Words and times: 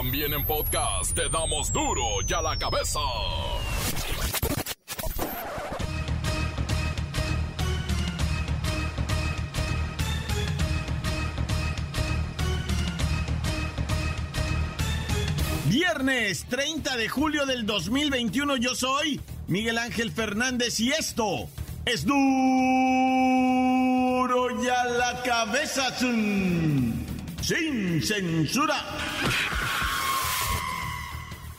También 0.00 0.32
en 0.32 0.44
podcast 0.44 1.12
te 1.12 1.28
damos 1.28 1.72
duro 1.72 2.04
y 2.24 2.32
a 2.32 2.40
la 2.40 2.56
cabeza. 2.56 3.00
Viernes 15.66 16.46
30 16.48 16.96
de 16.96 17.08
julio 17.08 17.44
del 17.44 17.66
2021 17.66 18.56
yo 18.58 18.76
soy 18.76 19.20
Miguel 19.48 19.78
Ángel 19.78 20.12
Fernández 20.12 20.78
y 20.78 20.92
esto 20.92 21.48
es 21.84 22.06
duro 22.06 22.22
y 24.62 24.68
a 24.68 24.84
la 24.84 25.22
cabeza 25.24 25.90
sin 25.98 27.04
censura. 28.00 28.76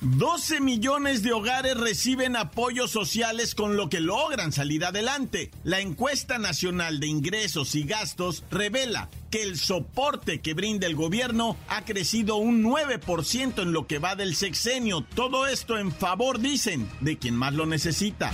12 0.02 0.62
millones 0.62 1.24
de 1.24 1.34
hogares 1.34 1.76
reciben 1.76 2.38
apoyos 2.38 2.90
sociales 2.90 3.54
con 3.54 3.76
lo 3.76 3.90
que 3.90 4.00
logran 4.00 4.54
salir 4.54 4.86
adelante. 4.86 5.52
La 5.66 5.82
encuesta 5.82 6.38
nacional 6.38 7.02
de 7.02 7.08
ingresos 7.08 7.76
y 7.76 7.84
gastos 7.84 8.46
revela 8.50 9.10
que 9.30 9.44
el 9.44 9.58
soporte 9.58 10.40
que 10.40 10.54
brinda 10.54 10.88
el 10.88 10.96
gobierno 10.96 11.58
ha 11.68 11.84
crecido 11.84 12.38
un 12.38 12.64
9% 12.64 13.62
en 13.62 13.74
lo 13.74 13.88
que 13.88 14.00
va 14.00 14.16
del 14.16 14.36
sexenio. 14.36 15.02
Todo 15.16 15.48
esto 15.48 15.78
en 15.78 15.92
favor, 15.92 16.40
dicen, 16.40 16.90
de 17.02 17.18
quien 17.18 17.36
más 17.36 17.54
lo 17.54 17.66
necesita. 17.66 18.32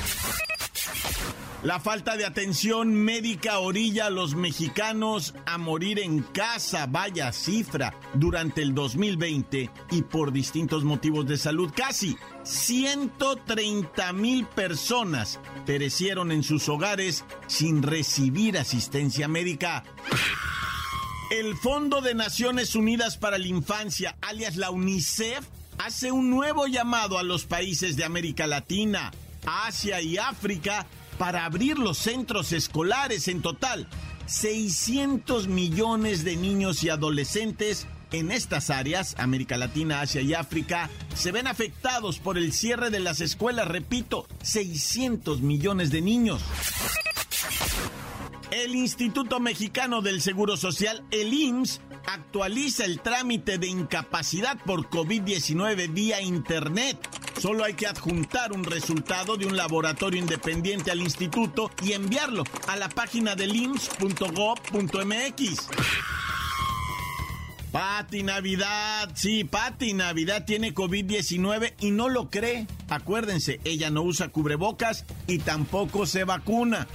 La 1.66 1.80
falta 1.80 2.16
de 2.16 2.28
atención 2.28 2.94
médica 2.94 3.58
orilla 3.58 4.06
a 4.06 4.10
los 4.12 4.36
mexicanos 4.36 5.34
a 5.48 5.58
morir 5.58 5.98
en 5.98 6.22
casa, 6.22 6.86
vaya 6.86 7.34
cifra, 7.34 8.00
durante 8.14 8.62
el 8.62 8.76
2020 8.76 9.72
y 9.90 10.02
por 10.04 10.32
distintos 10.32 10.84
motivos 10.84 11.26
de 11.26 11.40
salud. 11.40 11.72
Casi 11.76 12.18
130 12.44 14.14
mil 14.14 14.46
personas 14.46 15.40
perecieron 15.66 16.32
en 16.32 16.44
sus 16.44 16.70
hogares 16.70 17.26
sin 17.48 17.82
recibir 17.82 18.60
asistencia 18.60 19.28
médica. 19.28 19.84
El 21.32 21.58
Fondo 21.58 22.02
de 22.02 22.14
Naciones 22.14 22.76
Unidas 22.76 23.18
para 23.18 23.40
la 23.40 23.48
Infancia, 23.48 24.16
alias 24.22 24.56
la 24.56 24.70
UNICEF, 24.70 25.44
hace 25.80 26.12
un 26.12 26.30
nuevo 26.30 26.68
llamado 26.68 27.18
a 27.18 27.24
los 27.24 27.46
países 27.46 27.98
de 27.98 28.04
América 28.04 28.46
Latina, 28.46 29.12
Asia 29.48 30.00
y 30.00 30.20
África 30.20 30.86
para 31.18 31.46
abrir 31.46 31.78
los 31.78 31.98
centros 31.98 32.52
escolares 32.52 33.28
en 33.28 33.42
total. 33.42 33.88
600 34.28 35.48
millones 35.48 36.24
de 36.24 36.36
niños 36.36 36.84
y 36.84 36.90
adolescentes 36.90 37.88
en 38.12 38.32
estas 38.32 38.70
áreas, 38.70 39.16
América 39.18 39.58
Latina, 39.58 40.02
Asia 40.02 40.22
y 40.22 40.34
África, 40.34 40.90
se 41.16 41.32
ven 41.32 41.48
afectados 41.48 42.20
por 42.20 42.38
el 42.38 42.54
cierre 42.54 42.90
de 42.90 43.00
las 43.00 43.20
escuelas, 43.22 43.68
repito, 43.68 44.28
600 44.42 45.42
millones 45.42 45.92
de 45.92 46.02
niños. 46.02 46.42
El 48.52 48.76
Instituto 48.76 49.40
Mexicano 49.40 50.02
del 50.02 50.22
Seguro 50.22 50.56
Social, 50.56 51.04
el 51.12 51.34
IMSS, 51.34 51.82
actualiza 52.08 52.86
el 52.86 53.00
trámite 53.00 53.58
de 53.58 53.68
incapacidad 53.68 54.58
por 54.66 54.90
COVID-19 54.90 55.94
vía 55.94 56.22
Internet. 56.22 56.98
Solo 57.40 57.64
hay 57.64 57.74
que 57.74 57.88
adjuntar 57.88 58.54
un 58.54 58.64
resultado 58.64 59.38
de 59.38 59.46
un 59.46 59.58
laboratorio 59.58 60.20
independiente 60.20 60.92
al 60.92 61.02
instituto 61.02 61.72
y 61.84 61.94
enviarlo 61.94 62.44
a 62.68 62.76
la 62.76 62.90
página 62.90 63.36
del 63.36 63.56
IMSS.gov.mx. 63.56 65.68
Pati 67.72 68.24
Navidad, 68.24 69.12
sí, 69.16 69.44
Pati 69.44 69.94
Navidad 69.94 70.46
tiene 70.46 70.74
COVID-19 70.74 71.74
y 71.82 71.92
no 71.92 72.08
lo 72.08 72.30
cree. 72.30 72.68
Acuérdense, 72.88 73.60
ella 73.66 73.90
no 73.90 74.04
usa 74.04 74.30
cubrebocas 74.30 75.04
y 75.28 75.40
tampoco 75.40 76.06
se 76.06 76.24
vacuna. 76.24 76.88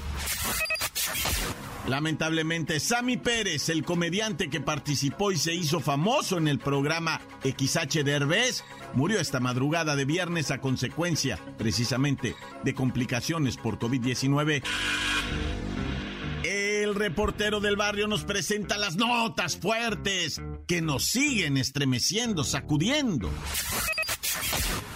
Lamentablemente, 1.89 2.79
Sammy 2.79 3.17
Pérez, 3.17 3.69
el 3.69 3.85
comediante 3.85 4.49
que 4.49 4.61
participó 4.61 5.33
y 5.33 5.39
se 5.39 5.55
hizo 5.55 5.81
famoso 5.81 6.39
en 6.39 6.47
el 6.47 6.59
programa 6.59 7.21
XH 7.43 8.05
Derbez, 8.05 8.65
murió 8.95 9.19
esta 9.19 9.41
madrugada 9.41 9.97
de 9.97 10.05
viernes 10.05 10.51
a 10.51 10.61
consecuencia, 10.61 11.39
precisamente, 11.59 12.37
de 12.65 12.75
complicaciones 12.75 13.57
por 13.57 13.79
COVID-19. 13.79 14.63
El 16.45 16.95
reportero 16.95 17.61
del 17.61 17.77
barrio 17.77 18.07
nos 18.07 18.25
presenta 18.25 18.79
las 18.79 18.97
notas 18.97 19.57
fuertes 19.57 20.41
que 20.67 20.83
nos 20.83 21.05
siguen 21.07 21.57
estremeciendo, 21.57 22.45
sacudiendo. 22.45 23.31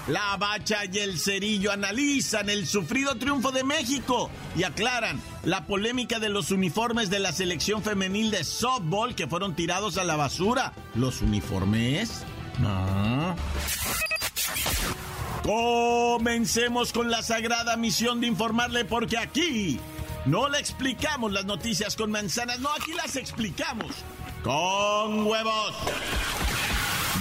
La 0.07 0.37
Bacha 0.37 0.85
y 0.85 0.99
el 0.99 1.19
Cerillo 1.19 1.73
analizan 1.73 2.51
el 2.51 2.67
sufrido 2.67 3.15
triunfo 3.15 3.53
de 3.53 3.65
México 3.65 4.31
y 4.55 4.65
aclaran 4.65 5.19
la 5.45 5.67
polémica 5.67 6.19
de 6.19 6.29
los 6.29 6.51
uniformes 6.51 7.09
de 7.09 7.21
la 7.21 7.33
selección 7.33 7.83
femenil 7.83 8.31
de 8.31 8.45
softball 8.45 9.15
que 9.15 9.27
fueron 9.27 9.57
tirados 9.57 9.97
a 9.97 10.05
la 10.05 10.17
basura. 10.17 10.75
¿Los 10.95 11.23
uniformes? 11.23 12.23
No. 12.59 13.35
Comencemos 15.43 16.93
con 16.93 17.11
la 17.11 17.23
sagrada 17.23 17.77
misión 17.77 18.21
de 18.21 18.27
informarle 18.27 18.85
porque 18.85 19.17
aquí 19.17 19.81
no 20.27 20.51
le 20.51 20.59
explicamos 20.59 21.33
las 21.33 21.47
noticias 21.47 21.97
con 21.97 22.11
manzanas, 22.11 22.61
no, 22.61 22.69
aquí 22.71 22.93
las 22.93 23.17
explicamos 23.17 23.95
con 24.43 25.27
huevos. 25.27 25.75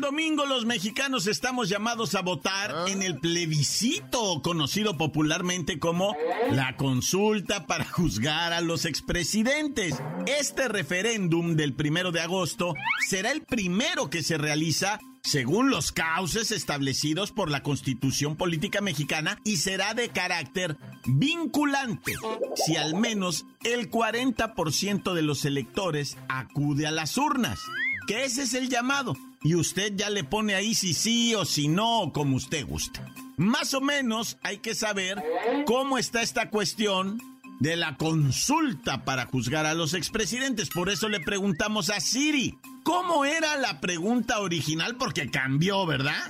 El 0.00 0.06
domingo 0.06 0.46
los 0.46 0.64
mexicanos 0.64 1.26
estamos 1.26 1.68
llamados 1.68 2.14
a 2.14 2.22
votar 2.22 2.88
en 2.88 3.02
el 3.02 3.18
plebiscito, 3.20 4.40
conocido 4.40 4.96
popularmente 4.96 5.78
como 5.78 6.16
la 6.50 6.74
consulta 6.78 7.66
para 7.66 7.84
juzgar 7.84 8.54
a 8.54 8.62
los 8.62 8.86
expresidentes. 8.86 9.94
Este 10.24 10.68
referéndum 10.68 11.54
del 11.54 11.74
primero 11.74 12.12
de 12.12 12.22
agosto 12.22 12.72
será 13.10 13.30
el 13.30 13.42
primero 13.42 14.08
que 14.08 14.22
se 14.22 14.38
realiza 14.38 15.00
según 15.22 15.68
los 15.68 15.92
cauces 15.92 16.50
establecidos 16.50 17.30
por 17.30 17.50
la 17.50 17.62
Constitución 17.62 18.36
Política 18.36 18.80
Mexicana 18.80 19.38
y 19.44 19.58
será 19.58 19.92
de 19.92 20.08
carácter 20.08 20.78
vinculante 21.04 22.14
si 22.54 22.76
al 22.76 22.94
menos 22.94 23.44
el 23.64 23.90
40% 23.90 25.12
de 25.12 25.20
los 25.22 25.44
electores 25.44 26.16
acude 26.30 26.86
a 26.86 26.90
las 26.90 27.18
urnas. 27.18 27.60
Que 28.06 28.24
ese 28.24 28.42
es 28.44 28.54
el 28.54 28.70
llamado 28.70 29.14
y 29.42 29.54
usted 29.54 29.92
ya 29.94 30.10
le 30.10 30.24
pone 30.24 30.54
ahí 30.54 30.74
si 30.74 30.92
sí 30.92 31.34
o 31.34 31.44
si 31.44 31.68
no, 31.68 32.10
como 32.12 32.36
usted 32.36 32.66
gusta. 32.66 33.06
Más 33.36 33.72
o 33.74 33.80
menos 33.80 34.36
hay 34.42 34.58
que 34.58 34.74
saber 34.74 35.22
cómo 35.66 35.96
está 35.96 36.22
esta 36.22 36.50
cuestión 36.50 37.18
de 37.58 37.76
la 37.76 37.96
consulta 37.96 39.04
para 39.04 39.26
juzgar 39.26 39.66
a 39.66 39.74
los 39.74 39.94
expresidentes. 39.94 40.68
Por 40.70 40.88
eso 40.88 41.08
le 41.08 41.20
preguntamos 41.20 41.90
a 41.90 42.00
Siri, 42.00 42.58
¿cómo 42.84 43.24
era 43.24 43.56
la 43.56 43.80
pregunta 43.80 44.40
original? 44.40 44.96
Porque 44.96 45.30
cambió, 45.30 45.86
¿verdad? 45.86 46.20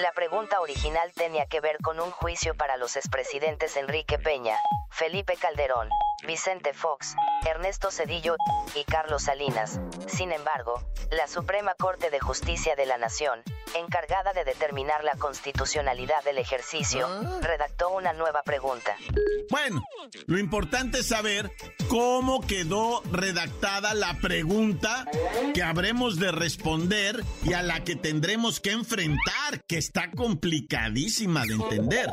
La 0.00 0.12
pregunta 0.12 0.60
original 0.60 1.12
tenía 1.14 1.46
que 1.46 1.60
ver 1.60 1.78
con 1.82 2.00
un 2.00 2.10
juicio 2.10 2.56
para 2.56 2.76
los 2.76 2.96
expresidentes 2.96 3.76
Enrique 3.76 4.18
Peña, 4.18 4.56
Felipe 4.90 5.36
Calderón, 5.36 5.88
Vicente 6.26 6.72
Fox, 6.72 7.14
Ernesto 7.46 7.90
Cedillo 7.90 8.36
y 8.74 8.84
Carlos 8.84 9.24
Salinas. 9.24 9.80
Sin 10.06 10.32
embargo, 10.32 10.82
la 11.10 11.26
Suprema 11.26 11.74
Corte 11.74 12.10
de 12.10 12.20
Justicia 12.20 12.74
de 12.76 12.86
la 12.86 12.98
Nación, 12.98 13.42
encargada 13.74 14.32
de 14.32 14.44
determinar 14.44 15.04
la 15.04 15.16
constitucionalidad 15.16 16.22
del 16.24 16.38
ejercicio, 16.38 17.06
redactó 17.40 17.90
una 17.90 18.12
nueva 18.12 18.42
pregunta. 18.42 18.96
Bueno, 19.50 19.82
lo 20.26 20.38
importante 20.38 21.00
es 21.00 21.08
saber 21.08 21.50
cómo 21.88 22.40
quedó 22.46 23.02
redactada 23.10 23.94
la 23.94 24.14
pregunta 24.20 25.06
que 25.52 25.62
habremos 25.62 26.18
de 26.18 26.32
responder 26.32 27.22
y 27.42 27.52
a 27.52 27.62
la 27.62 27.84
que 27.84 27.96
tendremos 27.96 28.60
que 28.60 28.72
enfrentar, 28.72 29.62
que 29.66 29.78
está 29.78 30.10
complicadísima 30.10 31.44
de 31.44 31.54
entender. 31.54 32.12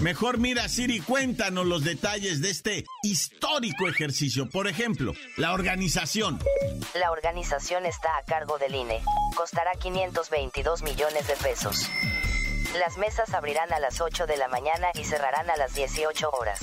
Mejor 0.00 0.38
mira, 0.38 0.68
Siri, 0.68 1.00
cuéntanos 1.00 1.66
los 1.66 1.84
detalles 1.84 2.40
de 2.42 2.50
este 2.50 2.84
histórico 3.02 3.86
ejercicio. 3.88 4.48
Por 4.48 4.66
ejemplo, 4.66 5.12
la 5.36 5.52
organización. 5.52 6.40
La 6.94 7.12
organización 7.12 7.86
está 7.86 8.16
a 8.16 8.24
cargo 8.24 8.58
del 8.58 8.74
INE. 8.74 9.00
Costará 9.36 9.70
522 9.80 10.82
millones 10.82 11.28
de 11.28 11.36
pesos. 11.36 11.88
Las 12.78 12.96
mesas 12.96 13.34
abrirán 13.34 13.70
a 13.72 13.78
las 13.78 14.00
8 14.00 14.26
de 14.26 14.36
la 14.38 14.48
mañana 14.48 14.88
y 14.94 15.04
cerrarán 15.04 15.48
a 15.50 15.56
las 15.56 15.74
18 15.74 16.30
horas. 16.30 16.58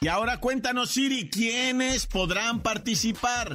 Y 0.00 0.08
ahora 0.08 0.40
cuéntanos, 0.40 0.90
Siri, 0.90 1.30
¿quiénes 1.30 2.06
podrán 2.06 2.62
participar? 2.62 3.54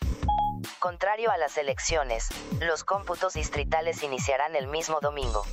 Contrario 0.81 1.31
a 1.31 1.39
las 1.39 1.57
elecciones, 1.57 2.29
los 2.61 2.85
cómputos 2.85 3.33
distritales 3.35 4.03
iniciarán 4.03 4.55
el 4.55 4.67
mismo 4.67 5.01
domingo. 5.01 5.47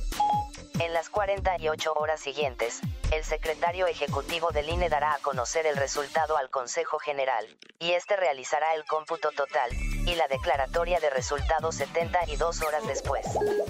En 0.80 0.92
las 0.92 1.08
48 1.08 1.92
horas 1.94 2.20
siguientes, 2.20 2.80
el 3.12 3.22
secretario 3.22 3.86
ejecutivo 3.86 4.50
del 4.50 4.68
INE 4.68 4.88
dará 4.88 5.14
a 5.14 5.18
conocer 5.18 5.66
el 5.66 5.76
resultado 5.76 6.36
al 6.36 6.50
Consejo 6.50 6.98
General, 6.98 7.46
y 7.78 7.92
este 7.92 8.16
realizará 8.16 8.74
el 8.74 8.84
cómputo 8.84 9.30
total 9.30 9.70
y 9.72 10.16
la 10.16 10.26
declaratoria 10.26 10.98
de 10.98 11.10
resultados 11.10 11.76
72 11.76 12.62
horas 12.62 12.84
después. 12.88 13.24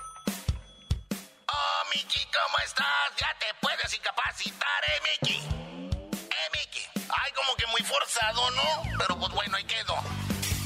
Miki, 1.93 2.19
¿cómo 2.25 2.57
estás? 2.65 2.85
Ya 3.17 3.33
te 3.39 3.45
puedes 3.61 3.93
incapacitar, 3.93 4.83
eh, 4.87 5.01
Miki. 5.21 5.37
Eh, 6.11 6.49
Miki. 6.53 6.85
Ay, 7.09 7.31
como 7.33 7.55
que 7.55 7.65
muy 7.67 7.81
forzado, 7.81 8.51
¿no? 8.51 8.83
Pero 8.97 9.17
pues 9.17 9.31
bueno, 9.31 9.57
ahí 9.57 9.63
quedó. 9.63 9.95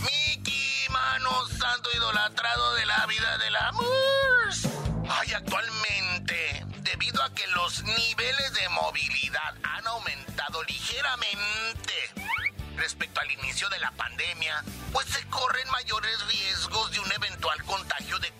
Miki, 0.02 0.88
mano 0.90 1.48
santo 1.48 1.90
idolatrado 1.96 2.76
de 2.76 2.86
la 2.86 3.06
vida 3.06 3.38
del 3.38 3.56
amor. 3.56 4.50
Ay, 5.10 5.34
actualmente, 5.34 6.66
debido 6.78 7.22
a 7.24 7.34
que 7.34 7.46
los 7.48 7.84
niveles 7.84 8.54
de 8.54 8.70
movilidad 8.70 9.56
han 9.64 9.88
aumentado 9.88 10.64
ligeramente 10.64 12.14
respecto 12.78 13.20
al 13.20 13.32
inicio 13.32 13.70
de 13.70 13.80
la 13.80 13.92
pandemia, 13.92 14.64
pues 14.92 15.08
se 15.08 15.24
corren 15.28 15.70
mayores 15.70 16.26
riesgos 16.28 16.92
de 16.92 17.00
un 17.00 17.12
eventual 17.12 17.64
contagio 17.66 17.91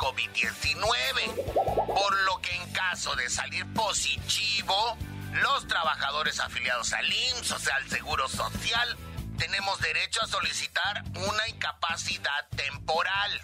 COVID-19. 0.02 1.46
Por 1.86 2.22
lo 2.24 2.42
que 2.42 2.56
en 2.56 2.74
caso 2.74 3.16
de 3.16 3.30
salir 3.30 3.72
positivo, 3.74 4.98
los 5.44 5.68
trabajadores 5.68 6.40
afiliados 6.40 6.92
al 6.94 7.06
IMSS, 7.06 7.52
o 7.52 7.60
sea, 7.60 7.76
al 7.76 7.88
Seguro 7.88 8.28
Social, 8.28 8.98
tenemos 9.38 9.80
derecho 9.80 10.24
a 10.24 10.28
solicitar 10.28 11.04
una 11.14 11.48
incapacidad 11.48 12.48
temporal. 12.56 13.42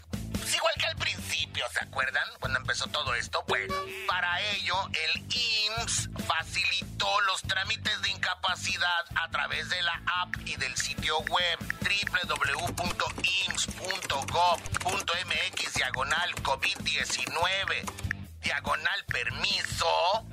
Igual 0.58 0.74
que 0.80 0.88
al 0.88 0.96
principio, 0.96 1.66
¿se 1.72 1.84
acuerdan? 1.84 2.28
Cuando 2.40 2.58
empezó 2.60 2.88
todo 2.88 3.14
esto, 3.14 3.46
pues 3.48 3.72
para 4.08 4.42
ello 4.54 4.76
el 4.92 5.22
IMSS 5.32 6.10
facilitó 6.26 7.22
los 7.22 7.44
trámites 7.44 8.02
de 8.02 8.10
incapacidad 8.10 9.06
a 9.16 9.30
través 9.30 9.70
de 9.70 9.80
la 9.84 10.02
app 10.08 10.36
y 10.46 10.56
del 10.56 10.76
sitio 10.76 11.20
web 11.20 11.60
www.ims.gov.mx 11.82 12.94
diagonal 15.76 16.36
COVID-19 16.36 18.08
diagonal 18.42 19.06
permiso 19.06 20.26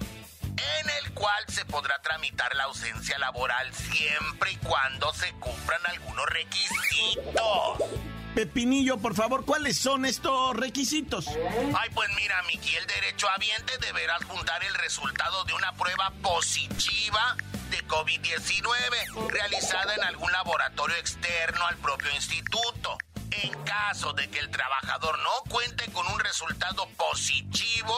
en 0.56 0.90
el 0.90 1.12
cual 1.12 1.44
se 1.48 1.66
podrá 1.66 2.00
tramitar 2.00 2.54
la 2.54 2.64
ausencia 2.64 3.18
laboral 3.18 3.74
siempre 3.74 4.52
y 4.52 4.56
cuando 4.56 5.12
se 5.12 5.32
cumplan 5.34 5.84
algunos 5.86 6.24
requisitos. 6.26 8.13
Pepinillo, 8.34 8.98
por 8.98 9.14
favor, 9.14 9.44
¿cuáles 9.44 9.78
son 9.78 10.04
estos 10.04 10.56
requisitos? 10.56 11.28
Ay, 11.28 11.88
pues 11.94 12.10
mira, 12.16 12.42
Miki, 12.42 12.74
el 12.74 12.86
derecho 12.86 13.28
habiente 13.28 13.78
deberá 13.78 14.18
juntar 14.26 14.62
el 14.64 14.74
resultado 14.74 15.44
de 15.44 15.52
una 15.52 15.72
prueba 15.74 16.12
positiva 16.20 17.36
de 17.70 17.86
COVID-19 17.86 19.28
realizada 19.28 19.94
en 19.94 20.02
algún 20.02 20.32
laboratorio 20.32 20.96
externo 20.96 21.64
al 21.66 21.76
propio 21.76 22.12
instituto. 22.12 22.98
En 23.30 23.52
caso 23.62 24.12
de 24.12 24.28
que 24.28 24.40
el 24.40 24.50
trabajador 24.50 25.16
no 25.20 25.50
cuente 25.50 25.90
con 25.92 26.06
un 26.08 26.18
resultado 26.18 26.88
positivo, 26.96 27.96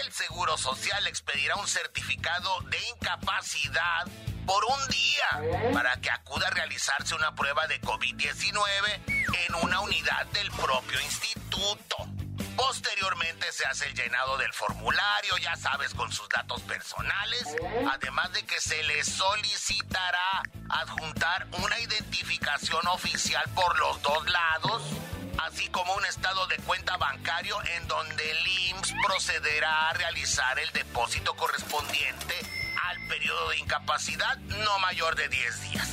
el 0.00 0.12
Seguro 0.12 0.56
Social 0.56 1.06
expedirá 1.06 1.56
un 1.56 1.68
certificado 1.68 2.60
de 2.70 2.78
incapacidad 2.96 4.06
por 4.46 4.64
un 4.64 4.88
día 4.88 5.72
para 5.72 5.96
que 6.00 6.10
acuda 6.10 6.48
a 6.48 6.50
realizarse 6.50 7.14
una 7.14 7.34
prueba 7.34 7.66
de 7.66 7.80
COVID-19 7.80 9.00
en 9.06 9.54
una 9.62 9.80
unidad 9.80 10.26
del 10.26 10.50
propio 10.52 11.00
instituto. 11.00 11.96
Posteriormente 12.56 13.50
se 13.52 13.66
hace 13.66 13.86
el 13.86 13.94
llenado 13.94 14.36
del 14.38 14.52
formulario, 14.52 15.36
ya 15.38 15.56
sabes, 15.56 15.92
con 15.94 16.12
sus 16.12 16.28
datos 16.28 16.60
personales, 16.62 17.44
además 17.90 18.32
de 18.32 18.44
que 18.44 18.60
se 18.60 18.82
le 18.84 19.02
solicitará 19.02 20.42
adjuntar 20.70 21.46
una 21.62 21.78
identificación 21.80 22.86
oficial 22.88 23.44
por 23.54 23.78
los 23.78 24.00
dos 24.02 24.30
lados, 24.30 24.82
así 25.38 25.68
como 25.68 25.94
un 25.94 26.04
estado 26.06 26.46
de 26.46 26.56
cuenta 26.58 26.96
bancario 26.96 27.56
en 27.76 27.88
donde 27.88 28.30
el 28.30 28.46
IMSS 28.46 28.94
procederá 29.04 29.90
a 29.90 29.92
realizar 29.94 30.58
el 30.58 30.70
depósito 30.72 31.34
correspondiente 31.34 32.53
periodo 33.08 33.50
de 33.50 33.58
incapacidad 33.58 34.38
no 34.38 34.78
mayor 34.80 35.16
de 35.16 35.28
10 35.28 35.70
días. 35.70 35.90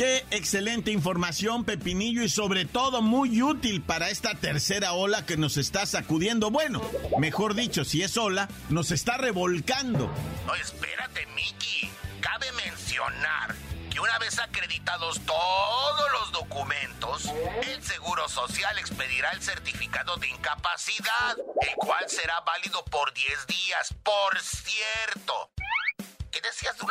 Qué 0.00 0.24
excelente 0.30 0.90
información, 0.92 1.64
Pepinillo, 1.64 2.22
y 2.22 2.30
sobre 2.30 2.64
todo 2.64 3.02
muy 3.02 3.42
útil 3.42 3.82
para 3.82 4.08
esta 4.08 4.34
tercera 4.34 4.94
ola 4.94 5.26
que 5.26 5.36
nos 5.36 5.58
está 5.58 5.84
sacudiendo. 5.84 6.50
Bueno, 6.50 6.80
mejor 7.18 7.54
dicho, 7.54 7.84
si 7.84 8.02
es 8.02 8.16
ola, 8.16 8.48
nos 8.70 8.92
está 8.92 9.18
revolcando. 9.18 10.10
No, 10.46 10.54
espérate, 10.54 11.26
Mickey. 11.34 11.90
Cabe 12.20 12.50
mencionar 12.52 13.54
que 13.90 14.00
una 14.00 14.18
vez 14.18 14.38
acreditados 14.38 15.20
todos 15.26 16.12
los 16.12 16.32
documentos, 16.32 17.26
el 17.66 17.82
Seguro 17.82 18.26
Social 18.28 18.78
expedirá 18.78 19.32
el 19.32 19.42
certificado 19.42 20.16
de 20.16 20.28
incapacidad, 20.28 21.36
el 21.60 21.74
cual 21.76 22.08
será 22.08 22.40
válido 22.40 22.82
por 22.86 23.12
10 23.12 23.46
días. 23.46 23.94
Por 24.02 24.40
cierto, 24.40 25.50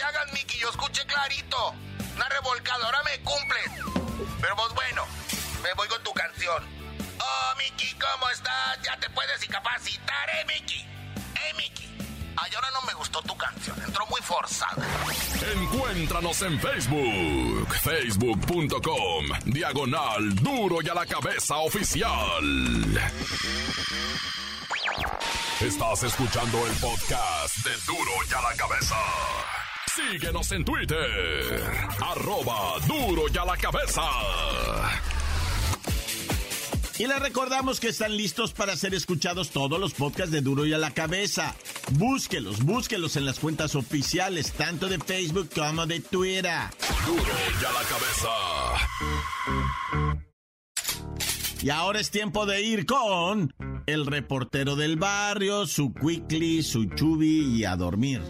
Te 0.00 0.06
hagas, 0.06 0.32
Mickey, 0.32 0.58
yo 0.58 0.70
escuché 0.70 1.04
clarito. 1.04 1.74
Una 2.16 2.26
revolcada, 2.30 2.86
ahora 2.86 3.02
me 3.02 3.20
cumples. 3.20 3.70
Pero 4.40 4.56
pues 4.56 4.72
bueno, 4.72 5.04
me 5.62 5.74
voy 5.74 5.88
con 5.88 6.02
tu 6.02 6.10
canción. 6.14 6.64
Oh, 7.20 7.56
Mickey, 7.58 7.92
¿cómo 7.98 8.30
estás? 8.30 8.80
Ya 8.82 8.96
te 8.98 9.10
puedes 9.10 9.44
incapacitar, 9.44 10.30
eh, 10.30 10.46
Mickey. 10.46 10.80
Eh, 10.80 11.54
Mickey. 11.58 12.34
Ay, 12.34 12.50
ahora 12.54 12.68
no 12.70 12.80
me 12.86 12.94
gustó 12.94 13.20
tu 13.20 13.36
canción, 13.36 13.76
entró 13.82 14.06
muy 14.06 14.22
forzada. 14.22 14.82
Encuéntranos 15.54 16.40
en 16.40 16.58
Facebook, 16.58 17.74
facebook.com, 17.82 19.26
diagonal 19.44 20.34
duro 20.36 20.78
y 20.80 20.88
a 20.88 20.94
la 20.94 21.04
cabeza 21.04 21.58
oficial. 21.58 23.00
Estás 25.60 26.04
escuchando 26.04 26.66
el 26.66 26.72
podcast 26.76 27.56
de 27.58 27.76
duro 27.84 28.12
y 28.30 28.32
a 28.32 28.40
la 28.40 28.56
cabeza. 28.56 28.96
Síguenos 29.94 30.52
en 30.52 30.64
Twitter, 30.64 31.62
arroba 32.00 32.78
duro 32.86 33.24
y 33.32 33.36
a 33.36 33.44
la 33.44 33.56
cabeza. 33.56 34.02
Y 37.00 37.06
les 37.06 37.18
recordamos 37.18 37.80
que 37.80 37.88
están 37.88 38.16
listos 38.16 38.52
para 38.52 38.76
ser 38.76 38.94
escuchados 38.94 39.50
todos 39.50 39.80
los 39.80 39.94
podcasts 39.94 40.30
de 40.30 40.42
Duro 40.42 40.66
y 40.66 40.74
a 40.74 40.78
la 40.78 40.90
Cabeza. 40.90 41.54
Búsquelos, 41.92 42.62
búsquelos 42.62 43.16
en 43.16 43.24
las 43.24 43.40
cuentas 43.40 43.74
oficiales, 43.74 44.52
tanto 44.52 44.86
de 44.86 44.98
Facebook 44.98 45.48
como 45.54 45.86
de 45.86 46.00
Twitter. 46.00 46.60
Duro 47.06 47.22
y 47.22 47.64
a 47.64 47.72
la 47.72 47.82
cabeza. 47.88 48.28
Y 51.62 51.70
ahora 51.70 52.00
es 52.00 52.10
tiempo 52.10 52.44
de 52.44 52.62
ir 52.62 52.84
con 52.84 53.54
el 53.86 54.04
reportero 54.04 54.76
del 54.76 54.96
barrio, 54.96 55.66
su 55.66 55.94
quickly, 55.94 56.62
su 56.62 56.84
chubi 56.84 57.56
y 57.56 57.64
a 57.64 57.76
dormir. 57.76 58.20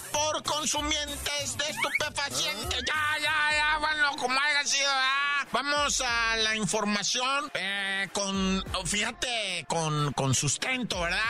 Por 0.00 0.42
consumientes 0.42 1.56
de 1.56 1.64
estupefacientes. 1.70 2.82
Ya, 2.86 3.18
ya, 3.20 3.56
ya, 3.56 3.78
bueno, 3.78 4.16
como 4.16 4.38
haya 4.40 4.64
sido. 4.64 4.90
Vamos 5.52 6.02
a 6.04 6.36
la 6.36 6.56
información 6.56 7.50
eh, 7.54 8.08
con, 8.12 8.64
fíjate, 8.84 9.64
con, 9.68 10.12
con 10.12 10.34
sustento, 10.34 11.00
¿verdad? 11.00 11.20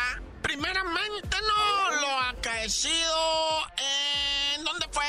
Primeramente, 0.42 1.36
no, 1.40 2.00
lo 2.00 2.20
acaecido 2.20 3.60
en... 3.76 4.33
¿Dónde 4.64 4.86
fue? 4.90 5.04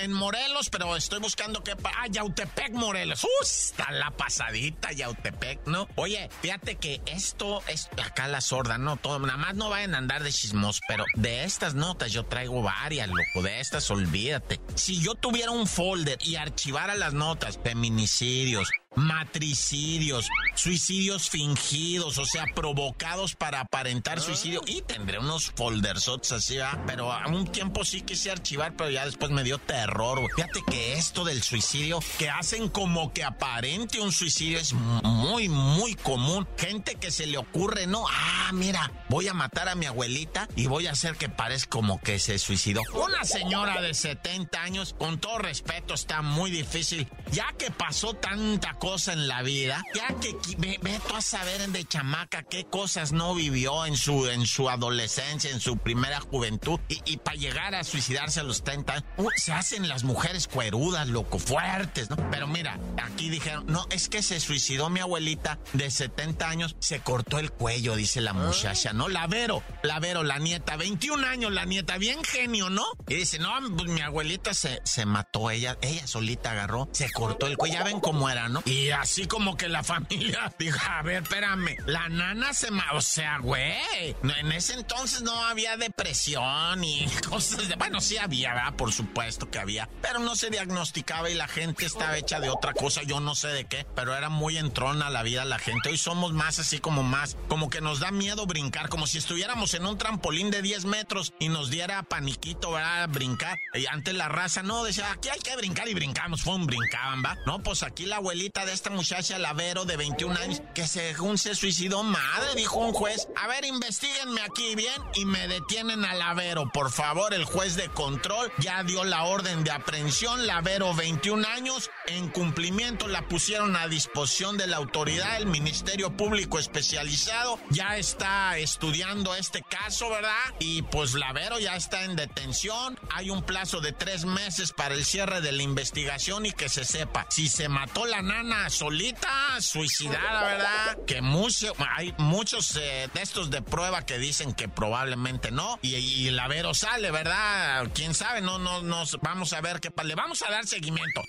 En, 0.00 0.12
Morelos, 0.12 0.68
pero 0.70 0.96
estoy 0.96 1.20
buscando 1.20 1.62
qué... 1.62 1.74
Ah, 1.84 2.06
Yautepec, 2.08 2.72
Morelos. 2.72 3.26
Está 3.42 3.90
la 3.92 4.10
pasadita, 4.10 4.92
Yautepec, 4.92 5.66
¿no? 5.66 5.88
Oye, 5.96 6.28
fíjate 6.42 6.76
que 6.76 7.00
esto 7.06 7.62
es 7.68 7.88
acá 8.02 8.28
la 8.28 8.40
sorda, 8.40 8.78
¿no? 8.78 8.96
Todo, 8.96 9.18
nada 9.18 9.36
más 9.36 9.54
no 9.54 9.70
vayan 9.70 9.94
a 9.94 9.98
andar 9.98 10.22
de 10.22 10.32
chismos, 10.32 10.80
pero 10.88 11.04
de 11.14 11.44
estas 11.44 11.74
notas 11.74 12.12
yo 12.12 12.24
traigo 12.24 12.62
varias, 12.62 13.08
loco. 13.08 13.42
De 13.42 13.60
estas, 13.60 13.90
olvídate. 13.90 14.60
Si 14.74 15.00
yo 15.00 15.14
tuviera 15.14 15.50
un 15.50 15.66
folder 15.66 16.18
y 16.20 16.36
archivara 16.36 16.94
las 16.94 17.14
notas, 17.14 17.58
feminicidios, 17.62 18.68
matricidios, 18.96 20.28
suicidios 20.54 21.28
fingidos, 21.28 22.18
o 22.18 22.24
sea, 22.24 22.46
provocados 22.54 23.34
para 23.34 23.60
aparentar 23.60 24.20
suicidio. 24.20 24.62
Y 24.66 24.82
tendré 24.82 25.18
unos 25.18 25.52
foldersots 25.54 26.32
así, 26.32 26.56
¿verdad? 26.56 26.82
Pero 26.86 27.12
a 27.12 27.26
un 27.28 27.46
tiempo 27.46 27.84
sí 27.84 28.02
quise 28.02 28.30
archivar, 28.30 28.74
pero 28.76 28.90
ya 28.90 29.04
después 29.04 29.30
me 29.30 29.42
dio 29.42 29.58
terror. 29.58 30.20
Fíjate 30.36 30.62
que 30.70 30.94
esto 30.94 31.24
del 31.24 31.42
suicidio, 31.42 32.00
que 32.18 32.30
hacen 32.30 32.68
como 32.68 33.12
que 33.12 33.24
aparente 33.24 34.00
un 34.00 34.12
suicidio, 34.12 34.58
es 34.58 34.72
muy, 34.72 35.00
muy 35.48 35.94
común. 35.94 36.46
Gente 36.56 36.94
que 36.94 37.10
se 37.10 37.26
le 37.26 37.38
ocurre, 37.38 37.86
¿no? 37.86 38.04
Ah, 38.08 38.50
mira, 38.52 38.92
voy 39.08 39.28
a 39.28 39.34
matar 39.34 39.68
a 39.68 39.74
mi 39.74 39.86
abuelita 39.86 40.48
y 40.56 40.66
voy 40.66 40.86
a 40.86 40.92
hacer 40.92 41.16
que 41.16 41.28
parezca 41.28 41.70
como 41.70 42.00
que 42.00 42.18
se 42.18 42.38
suicidó. 42.38 42.82
Una 42.94 43.24
señora 43.24 43.80
de 43.80 43.94
70 43.94 44.62
años, 44.62 44.94
con 44.96 45.18
todo 45.18 45.38
respeto, 45.38 45.94
está 45.94 46.22
muy 46.22 46.50
difícil. 46.50 47.08
Ya 47.32 47.52
que 47.58 47.70
pasó 47.70 48.14
tanta 48.14 48.74
cosa 48.74 49.12
en 49.12 49.26
la 49.26 49.42
vida, 49.42 49.82
ya 49.94 50.08
que 50.20 50.36
ve, 50.58 50.78
ve 50.82 51.00
tú 51.08 51.16
a 51.16 51.20
saber 51.20 51.68
de 51.68 51.84
chamaca 51.84 52.44
qué 52.44 52.64
cosas 52.64 53.12
no 53.12 53.34
vivió 53.34 53.86
en 53.86 53.96
su, 53.96 54.28
en 54.28 54.46
su 54.46 54.70
adolescencia, 54.70 55.50
en 55.50 55.60
su 55.60 55.78
primera 55.78 56.20
juventud, 56.20 56.78
y, 56.88 57.00
y 57.04 57.16
para 57.16 57.36
llegar 57.36 57.74
a 57.74 57.82
suicidarse 57.82 58.40
a 58.40 58.44
los 58.44 58.62
30 58.62 58.92
años, 58.92 59.04
uh, 59.16 59.28
se 59.36 59.52
hacen 59.52 59.88
las 59.88 60.04
mujeres 60.04 60.46
cuerudas, 60.46 61.08
loco, 61.08 61.38
fuertes, 61.38 62.08
¿no? 62.10 62.16
Pero 62.30 62.46
mira, 62.46 62.78
aquí 63.02 63.30
dijeron, 63.30 63.64
no, 63.66 63.86
es 63.90 64.08
que 64.08 64.22
se 64.22 64.38
suicidó 64.38 64.90
mi 64.90 65.00
abuelita 65.00 65.23
de 65.72 65.90
70 65.90 66.48
años, 66.48 66.76
se 66.80 67.00
cortó 67.00 67.38
el 67.38 67.50
cuello, 67.50 67.96
dice 67.96 68.20
la 68.20 68.34
muchacha, 68.34 68.92
¿no? 68.92 69.08
La 69.08 69.26
Vero, 69.26 69.62
la 69.82 69.98
Vero, 69.98 70.22
la 70.22 70.38
nieta, 70.38 70.76
21 70.76 71.26
años 71.26 71.50
la 71.50 71.64
nieta, 71.64 71.96
bien 71.96 72.22
genio, 72.22 72.68
¿no? 72.68 72.84
Y 73.08 73.14
dice, 73.14 73.38
no, 73.38 73.50
pues 73.74 73.88
mi 73.88 74.02
abuelita 74.02 74.52
se, 74.52 74.80
se 74.84 75.06
mató, 75.06 75.50
ella, 75.50 75.78
ella 75.80 76.06
solita 76.06 76.50
agarró, 76.50 76.88
se 76.92 77.10
cortó 77.10 77.46
el 77.46 77.56
cuello, 77.56 77.74
ya 77.74 77.84
ven 77.84 78.00
cómo 78.00 78.28
era, 78.28 78.48
¿no? 78.48 78.62
Y 78.66 78.90
así 78.90 79.26
como 79.26 79.56
que 79.56 79.68
la 79.68 79.82
familia 79.84 80.52
dijo, 80.58 80.78
a 80.86 81.02
ver, 81.02 81.22
espérame, 81.22 81.76
la 81.86 82.08
nana 82.08 82.52
se 82.52 82.70
ma... 82.70 82.84
O 82.92 83.00
sea, 83.00 83.38
güey, 83.38 84.14
en 84.22 84.52
ese 84.52 84.74
entonces 84.74 85.22
no 85.22 85.44
había 85.44 85.76
depresión 85.78 86.84
y 86.84 87.06
cosas 87.28 87.66
de... 87.66 87.76
Bueno, 87.76 88.00
sí 88.00 88.18
había, 88.18 88.54
¿verdad? 88.54 88.74
Por 88.74 88.92
supuesto 88.92 89.50
que 89.50 89.58
había, 89.58 89.88
pero 90.02 90.18
no 90.18 90.36
se 90.36 90.50
diagnosticaba 90.50 91.30
y 91.30 91.34
la 91.34 91.48
gente 91.48 91.86
estaba 91.86 92.18
hecha 92.18 92.40
de 92.40 92.50
otra 92.50 92.74
cosa, 92.74 93.02
yo 93.02 93.20
no 93.20 93.34
sé 93.34 93.48
de 93.48 93.64
qué, 93.64 93.86
pero 93.94 94.14
era 94.14 94.28
muy 94.28 94.58
entrona 94.58 95.08
la 95.14 95.22
vida 95.22 95.44
la 95.44 95.60
gente. 95.60 95.90
Hoy 95.90 95.96
somos 95.96 96.32
más 96.32 96.58
así 96.58 96.80
como 96.80 97.04
más, 97.04 97.36
como 97.46 97.70
que 97.70 97.80
nos 97.80 98.00
da 98.00 98.10
miedo 98.10 98.46
brincar, 98.46 98.88
como 98.88 99.06
si 99.06 99.18
estuviéramos 99.18 99.72
en 99.74 99.86
un 99.86 99.96
trampolín 99.96 100.50
de 100.50 100.60
10 100.60 100.86
metros 100.86 101.32
y 101.38 101.48
nos 101.48 101.70
diera 101.70 102.02
paniquito, 102.02 102.72
¿verdad? 102.72 103.08
Brincar. 103.10 103.56
Y 103.74 103.86
antes 103.86 104.12
la 104.12 104.28
raza, 104.28 104.64
no, 104.64 104.82
decía, 104.82 105.12
aquí 105.12 105.28
hay 105.28 105.38
que 105.38 105.54
brincar 105.54 105.88
y 105.88 105.94
brincamos, 105.94 106.42
fue 106.42 106.58
brincaban, 106.58 107.22
¿va? 107.24 107.36
No, 107.46 107.62
pues 107.62 107.84
aquí 107.84 108.06
la 108.06 108.16
abuelita 108.16 108.66
de 108.66 108.72
esta 108.72 108.90
muchacha, 108.90 109.38
la 109.38 109.52
Vero, 109.52 109.84
de 109.84 109.96
21 109.96 110.36
años, 110.36 110.62
que 110.74 110.88
según 110.88 111.38
se 111.38 111.54
suicidó, 111.54 112.02
madre, 112.02 112.56
dijo 112.56 112.80
un 112.80 112.92
juez, 112.92 113.28
a 113.36 113.46
ver, 113.46 113.64
investiguenme 113.64 114.40
aquí 114.40 114.74
bien 114.74 115.00
y 115.14 115.24
me 115.26 115.46
detienen 115.46 116.04
a 116.04 116.14
la 116.14 116.34
Vero, 116.34 116.70
por 116.72 116.90
favor, 116.90 117.34
el 117.34 117.44
juez 117.44 117.76
de 117.76 117.88
control 117.88 118.50
ya 118.58 118.82
dio 118.82 119.04
la 119.04 119.22
orden 119.24 119.62
de 119.62 119.70
aprehensión, 119.70 120.46
la 120.48 120.60
Vero, 120.60 120.92
21 120.92 121.46
años, 121.46 121.90
en 122.06 122.28
cumplimiento 122.30 123.06
la 123.06 123.28
pusieron 123.28 123.76
a 123.76 123.86
disposición 123.86 124.56
de 124.56 124.66
la 124.66 124.78
autoridad, 124.78 124.93
el 125.02 125.46
Ministerio 125.46 126.16
Público 126.16 126.58
Especializado 126.58 127.58
ya 127.70 127.96
está 127.96 128.56
estudiando 128.58 129.34
este 129.34 129.62
caso, 129.62 130.08
¿verdad? 130.08 130.32
Y 130.60 130.82
pues 130.82 131.14
la 131.14 131.32
Vero 131.32 131.58
ya 131.58 131.74
está 131.74 132.04
en 132.04 132.14
detención, 132.14 132.98
hay 133.12 133.28
un 133.30 133.42
plazo 133.42 133.80
de 133.80 133.92
tres 133.92 134.24
meses 134.24 134.72
para 134.72 134.94
el 134.94 135.04
cierre 135.04 135.40
de 135.40 135.50
la 135.52 135.62
investigación 135.64 136.46
y 136.46 136.52
que 136.52 136.68
se 136.68 136.84
sepa 136.84 137.26
si 137.28 137.48
se 137.48 137.68
mató 137.68 138.06
la 138.06 138.22
nana 138.22 138.70
solita, 138.70 139.60
suicidada, 139.60 140.44
¿verdad? 140.44 140.98
Que 141.06 141.20
mucho, 141.20 141.72
hay 141.96 142.14
muchos 142.18 142.76
eh, 142.76 143.08
de 143.12 143.24
de 143.50 143.62
prueba 143.62 144.04
que 144.06 144.18
dicen 144.18 144.52
que 144.54 144.68
probablemente 144.68 145.50
no 145.50 145.78
y, 145.82 145.94
y 145.96 146.30
la 146.30 146.46
Vero 146.46 146.72
sale, 146.74 147.10
¿verdad? 147.10 147.88
Quién 147.94 148.14
sabe, 148.14 148.42
no, 148.42 148.58
no, 148.60 148.82
nos 148.82 149.18
vamos 149.22 149.52
a 149.54 149.60
ver 149.60 149.80
qué 149.80 149.90
pa- 149.90 150.04
le 150.04 150.14
vamos 150.14 150.42
a 150.42 150.50
dar 150.50 150.66
seguimiento. 150.66 151.22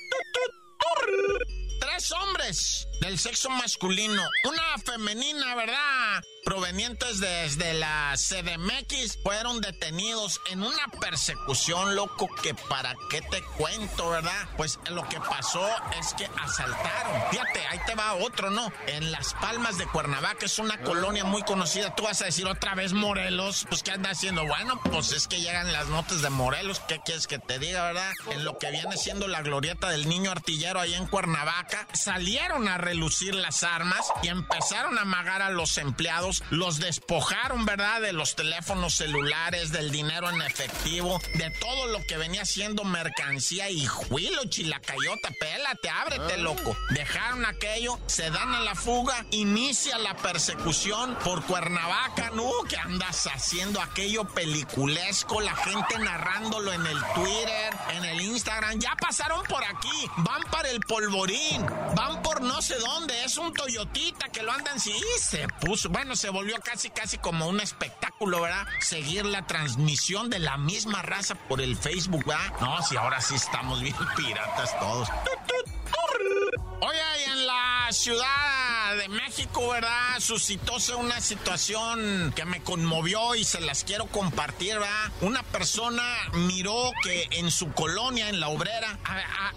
Tres 1.79 2.11
hombres 2.11 2.87
del 3.01 3.19
sexo 3.19 3.49
masculino. 3.49 4.21
Una 4.43 4.77
femenina, 4.83 5.55
¿verdad? 5.55 6.23
provenientes 6.45 7.19
desde 7.19 7.73
la 7.73 8.13
CDMX 8.15 9.17
fueron 9.23 9.61
detenidos 9.61 10.39
en 10.51 10.61
una 10.61 10.87
persecución, 11.01 11.95
loco, 11.95 12.29
que 12.43 12.53
para 12.53 12.95
qué 13.09 13.21
te 13.21 13.41
cuento, 13.57 14.11
¿verdad? 14.11 14.47
Pues 14.55 14.79
lo 14.91 15.09
que 15.09 15.19
pasó 15.19 15.67
es 15.99 16.13
que 16.13 16.29
asaltaron. 16.39 17.31
Fíjate, 17.31 17.65
ahí 17.65 17.79
te 17.87 17.95
va 17.95 18.13
otro, 18.13 18.51
¿no? 18.51 18.71
En 18.85 19.11
Las 19.11 19.33
Palmas 19.33 19.79
de 19.79 19.87
Cuernavaca 19.87 20.45
es 20.45 20.59
una 20.59 20.79
colonia 20.81 21.25
muy 21.25 21.41
conocida. 21.41 21.95
Tú 21.95 22.03
vas 22.03 22.21
a 22.21 22.25
decir 22.25 22.45
otra 22.45 22.75
vez 22.75 22.93
Morelos, 22.93 23.65
pues 23.67 23.81
¿qué 23.81 23.91
anda 23.91 24.11
haciendo? 24.11 24.45
Bueno, 24.45 24.79
pues 24.83 25.13
es 25.13 25.27
que 25.27 25.41
llegan 25.41 25.73
las 25.73 25.87
notas 25.87 26.21
de 26.21 26.29
Morelos, 26.29 26.79
¿qué 26.87 27.01
quieres 27.03 27.25
que 27.25 27.39
te 27.39 27.57
diga, 27.57 27.85
verdad? 27.87 28.11
En 28.29 28.45
lo 28.45 28.59
que 28.59 28.69
viene 28.69 28.95
siendo 28.97 29.27
la 29.27 29.41
glorieta 29.41 29.89
del 29.89 30.07
niño 30.07 30.29
artillero 30.29 30.79
ahí 30.79 30.93
en 30.93 31.07
Cuernavaca, 31.07 31.87
salieron 31.93 32.67
a 32.67 32.77
relucir 32.85 33.35
las 33.35 33.63
armas 33.63 34.11
y 34.23 34.29
empezaron 34.29 34.97
a 34.97 35.01
amagar 35.01 35.41
a 35.41 35.49
los 35.49 35.77
empleados 35.77 36.43
los 36.49 36.79
despojaron, 36.79 37.65
¿verdad? 37.65 38.01
De 38.01 38.13
los 38.13 38.35
teléfonos 38.35 38.95
celulares, 38.95 39.71
del 39.71 39.91
dinero 39.91 40.29
en 40.29 40.41
efectivo, 40.41 41.19
de 41.33 41.49
todo 41.59 41.87
lo 41.87 41.99
que 42.05 42.17
venía 42.17 42.45
siendo 42.45 42.83
mercancía 42.83 43.69
y 43.69 43.85
juilo, 43.85 44.45
chilacayota, 44.45 45.29
pélate, 45.39 45.89
ábrete, 45.89 46.33
ah. 46.33 46.37
loco. 46.37 46.77
Dejaron 46.91 47.45
aquello, 47.45 47.99
se 48.05 48.29
dan 48.29 48.53
a 48.53 48.61
la 48.61 48.75
fuga, 48.75 49.25
inicia 49.31 49.97
la 49.97 50.15
persecución 50.15 51.15
por 51.23 51.43
Cuernavaca, 51.45 52.31
¿no? 52.33 52.49
¿Qué 52.69 52.77
andas 52.77 53.27
haciendo 53.27 53.81
aquello 53.81 54.25
peliculesco? 54.25 55.41
La 55.41 55.55
gente 55.55 55.97
narrándolo 55.99 56.71
en 56.71 56.85
el 56.85 56.99
Twitter, 57.15 57.73
en 57.95 58.05
el 58.05 58.21
Instagram, 58.21 58.79
ya 58.79 58.95
pasaron 58.95 59.43
por 59.45 59.63
aquí, 59.63 60.09
van 60.17 60.43
para 60.51 60.69
el 60.69 60.79
polvorín, 60.81 61.65
van 61.95 62.21
por 62.21 62.41
no 62.41 62.61
sé 62.61 62.74
dónde, 62.79 63.23
es 63.23 63.37
un 63.37 63.53
Toyotita 63.53 64.29
que 64.29 64.43
lo 64.43 64.51
andan, 64.51 64.79
sí, 64.79 64.93
se 65.19 65.47
puso, 65.47 65.89
bueno, 65.89 66.15
se 66.15 66.25
se 66.25 66.31
volvió 66.31 66.59
casi, 66.59 66.89
casi 66.89 67.19
como 67.19 67.47
un 67.47 67.59
espectáculo, 67.59 68.41
¿verdad? 68.41 68.65
Seguir 68.79 69.27
la 69.27 69.45
transmisión 69.45 70.31
de 70.31 70.39
la 70.39 70.57
misma 70.57 71.03
raza 71.03 71.35
por 71.35 71.61
el 71.61 71.77
Facebook, 71.77 72.25
¿verdad? 72.25 72.51
No, 72.59 72.81
si 72.81 72.97
ahora 72.97 73.21
sí 73.21 73.35
estamos 73.35 73.79
bien 73.79 73.95
piratas 74.17 74.75
todos. 74.79 75.07
Oye, 76.81 76.99
y 77.19 77.29
en 77.29 77.45
la 77.45 77.89
ciudad 77.91 78.74
de 78.93 79.09
México, 79.09 79.69
¿verdad? 79.69 80.19
Suscitóse 80.19 80.95
una 80.95 81.19
situación 81.19 82.31
que 82.35 82.45
me 82.45 82.61
conmovió 82.61 83.35
y 83.35 83.43
se 83.43 83.59
las 83.59 83.83
quiero 83.83 84.05
compartir, 84.05 84.75
¿verdad? 84.75 85.11
Una 85.21 85.43
persona 85.43 86.03
miró 86.33 86.91
que 87.03 87.27
en 87.31 87.51
su 87.51 87.71
colonia, 87.73 88.29
en 88.29 88.39
la 88.39 88.47
obrera, 88.49 88.99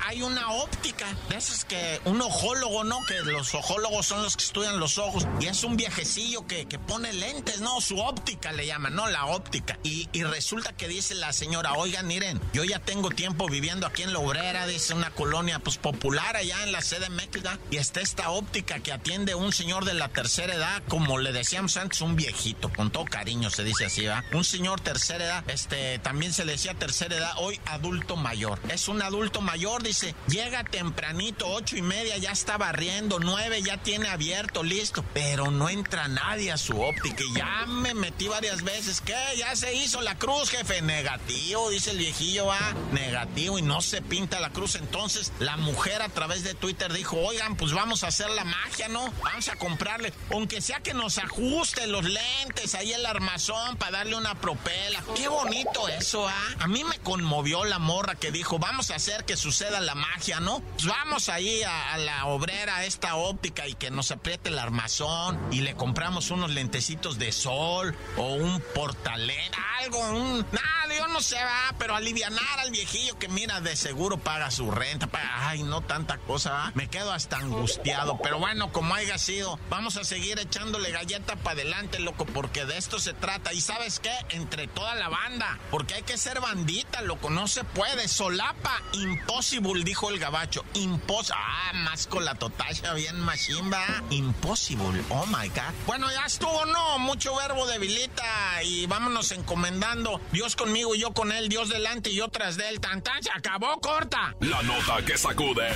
hay 0.07 0.23
una 0.23 0.51
óptica. 0.53 1.07
De 1.29 1.37
esas 1.37 1.65
que 1.65 2.01
un 2.05 2.21
ojólogo, 2.21 2.85
¿no? 2.85 3.05
Que 3.07 3.21
los 3.21 3.55
ojólogos 3.55 4.07
son 4.07 4.23
los 4.23 4.37
que 4.37 4.45
estudian 4.45 4.81
los 4.81 4.99
ojos. 4.99 5.27
Y 5.41 5.47
es 5.47 5.63
un 5.63 5.77
viejecillo 5.77 6.47
que, 6.47 6.67
que 6.67 6.79
pone 6.79 7.13
lentes, 7.13 7.61
¿no? 7.61 7.81
Su 7.81 7.99
óptica 7.99 8.53
le 8.53 8.67
llaman, 8.67 8.95
¿no? 8.95 9.09
La 9.09 9.27
óptica. 9.27 9.79
Y, 9.85 10.09
y 10.13 10.25
resulta 10.25 10.73
que 10.73 10.89
dice 10.89 11.15
la 11.15 11.33
señora, 11.33 11.75
oigan, 11.75 12.07
miren, 12.07 12.41
yo 12.53 12.65
ya 12.65 12.81
tengo 12.81 13.11
tiempo 13.11 13.49
viviendo 13.49 13.87
aquí 13.87 14.03
en 14.03 14.13
la 14.13 14.19
obrera, 14.19 14.67
dice 14.67 14.95
una 14.95 15.11
colonia 15.11 15.59
pues 15.61 15.77
popular 15.77 16.37
allá 16.37 16.65
en 16.65 16.73
la 16.73 16.83
sede 16.83 17.09
México 17.11 17.29
y 17.71 17.77
está 17.77 18.01
esta 18.01 18.31
óptica 18.31 18.81
que 18.81 18.93
atiende 18.93 19.18
un 19.35 19.53
señor 19.53 19.85
de 19.85 19.95
la 19.95 20.09
tercera 20.09 20.55
edad, 20.55 20.83
como 20.89 21.19
le 21.19 21.33
decíamos 21.33 21.77
antes, 21.77 22.01
un 22.01 22.17
viejito, 22.17 22.71
con 22.73 22.91
todo 22.91 23.05
cariño 23.05 23.51
se 23.51 23.65
dice 23.65 23.87
así, 23.87 24.07
¿va? 24.07 24.25
Un 24.33 24.45
señor 24.45 24.81
tercera 24.81 25.25
edad, 25.25 25.45
este, 25.51 25.99
también 25.99 26.33
se 26.33 26.45
le 26.45 26.53
decía 26.53 26.75
tercera 26.75 27.17
edad, 27.17 27.33
hoy 27.39 27.61
adulto 27.67 28.17
mayor. 28.17 28.59
Es 28.69 28.89
un 28.89 29.03
adulto 29.03 29.41
mayor, 29.41 29.83
dice, 29.83 30.15
llega 30.29 30.65
tempranito, 30.65 31.49
ocho 31.49 31.77
y 31.77 31.83
media, 31.83 32.17
ya 32.19 32.31
está 32.31 32.57
barriendo, 32.57 33.19
nueve 33.19 33.63
ya 33.63 33.77
tiene 33.79 34.09
abierto, 34.09 34.63
listo, 34.63 35.05
pero 35.15 35.51
no 35.51 35.69
entra 35.69 36.09
nadie 36.09 36.53
a 36.53 36.59
su 36.59 36.81
óptica 36.81 37.23
y 37.25 37.37
ya 37.37 37.67
me 37.67 37.95
metí 37.95 38.29
varias 38.29 38.63
veces, 38.63 39.01
¿qué? 39.01 39.17
Ya 39.37 39.55
se 39.57 39.75
hizo 39.75 40.01
la 40.01 40.17
cruz, 40.17 40.51
jefe, 40.51 40.83
negativo, 40.83 41.71
dice 41.71 41.91
el 41.91 41.99
viejillo, 41.99 42.47
va, 42.47 42.75
negativo 42.93 43.59
y 43.59 43.63
no 43.63 43.81
se 43.81 44.03
pinta 44.03 44.41
la 44.41 44.51
cruz. 44.51 44.77
Entonces, 44.77 45.33
la 45.39 45.57
mujer 45.57 46.03
a 46.03 46.09
través 46.09 46.45
de 46.45 46.55
Twitter 46.55 46.93
dijo, 46.93 47.17
oigan, 47.17 47.57
pues 47.57 47.73
vamos 47.73 48.05
a 48.05 48.09
hacer 48.09 48.31
la 48.31 48.45
magia, 48.45 48.89
¿no? 48.89 49.08
Vamos 49.23 49.49
a 49.49 49.57
comprarle, 49.57 50.13
aunque 50.31 50.61
sea 50.61 50.81
que 50.81 50.95
nos 50.95 51.19
ajuste 51.19 51.87
los 51.87 52.05
lentes, 52.05 52.75
ahí 52.75 52.93
el 52.93 53.07
armazón 53.07 53.77
para 53.77 53.99
darle 53.99 54.17
una 54.17 54.35
propela. 54.35 55.03
Qué 55.15 55.29
bonito 55.29 55.89
eso, 55.89 56.29
¿ah? 56.29 56.57
A 56.61 56.67
mí 56.67 56.85
me 56.85 56.99
conmovió 56.99 57.65
la 57.65 57.79
morra 57.79 58.15
que 58.15 58.31
dijo, 58.31 58.59
vamos 58.59 58.91
a 58.91 58.97
hacer 58.97 59.25
que 59.25 59.37
suceda 59.37 59.81
la 59.81 59.95
magia, 59.95 60.41
¿no? 60.41 60.61
Pues 60.61 60.87
vamos 60.87 61.29
ahí 61.29 61.63
a, 61.63 61.97
la 61.99 62.27
obrera, 62.27 62.85
esta 62.85 63.17
óptica 63.17 63.67
y 63.67 63.75
que 63.75 63.91
nos 63.91 64.11
apriete 64.11 64.51
el 64.51 64.59
armazón 64.59 65.39
y 65.51 65.61
le 65.61 65.75
compramos 65.75 66.31
unos 66.31 66.51
lentecitos 66.51 67.19
de 67.19 67.33
sol 67.33 67.97
o 68.17 68.35
un 68.35 68.61
portalén, 68.75 69.53
algo, 69.81 69.99
un... 70.11 70.47
Nada, 70.89 71.01
yo 71.01 71.09
no 71.09 71.21
sé, 71.21 71.37
va, 71.37 71.75
pero 71.79 71.95
alivianar 71.95 72.61
al 72.61 72.71
viejillo 72.71 73.19
que 73.19 73.29
mira, 73.29 73.61
de 73.61 73.77
seguro 73.77 74.17
paga 74.17 74.51
su 74.51 74.71
renta, 74.71 75.07
paga, 75.07 75.49
ay, 75.49 75.63
no 75.63 75.83
tanta 75.83 76.17
cosa, 76.17 76.51
¿va? 76.51 76.73
Me 76.75 76.89
quedo 76.89 77.13
hasta 77.13 77.37
angustiado. 77.37 78.19
Pero 78.23 78.39
bueno, 78.39 78.73
como 78.73 78.95
haya 78.95 79.19
sido, 79.19 79.59
vamos 79.69 79.97
a 79.99 80.05
seguir 80.05 80.39
echándole 80.39 80.91
galleta 80.91 81.37
para 81.37 81.61
adelante, 81.61 81.99
loco, 81.99 82.25
porque 82.25 82.65
de 82.65 82.79
esto 82.79 82.99
se 82.99 83.13
trata. 83.13 83.53
Y 83.53 83.61
sabes 83.61 84.01
qué, 84.01 84.13
entre 84.31 84.67
toda 84.67 84.95
la 84.95 85.11
banda, 85.11 85.59
porque 85.71 85.95
hay 85.95 86.03
que 86.05 86.17
ser 86.17 86.41
bandita, 86.41 87.03
loco, 87.03 87.29
no 87.29 87.49
se 87.49 87.65
puede. 87.65 88.09
Solapa, 88.09 88.83
impossible, 88.93 89.85
dijo 89.85 90.09
el 90.09 90.19
gabacho. 90.19 90.65
Impos 90.75 91.33
ah, 91.35 91.73
más 91.75 92.07
con 92.07 92.25
la 92.25 92.35
totacha, 92.35 92.95
bien 92.95 93.21
machimba. 93.21 93.85
Impossible, 94.09 95.03
oh 95.11 95.27
my 95.27 95.49
god. 95.49 95.75
Bueno, 95.87 96.11
ya 96.11 96.25
estuvo, 96.25 96.65
no, 96.65 96.99
mucho 96.99 97.37
verbo 97.37 97.67
debilita 97.67 98.63
y 98.63 98.87
vámonos 98.87 99.33
encomendando. 99.33 100.21
Dios 100.33 100.57
conmigo 100.57 100.78
y 100.95 100.99
yo 100.99 101.13
con 101.13 101.33
él, 101.33 101.49
Dios 101.49 101.69
delante 101.69 102.11
y 102.11 102.17
yo 102.17 102.29
tras 102.29 102.57
de 102.57 102.69
él. 102.69 102.81
Tan, 102.81 103.03
se 103.21 103.31
acabó, 103.35 103.81
corta. 103.81 104.35
La 104.41 104.63
nota 104.63 105.05
que 105.05 105.17
sacude. 105.17 105.69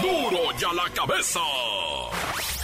¡Duro! 0.00 0.30
¡Duro 0.30 0.58
ya 0.58 0.72
la 0.72 0.88
cabeza! 0.90 1.40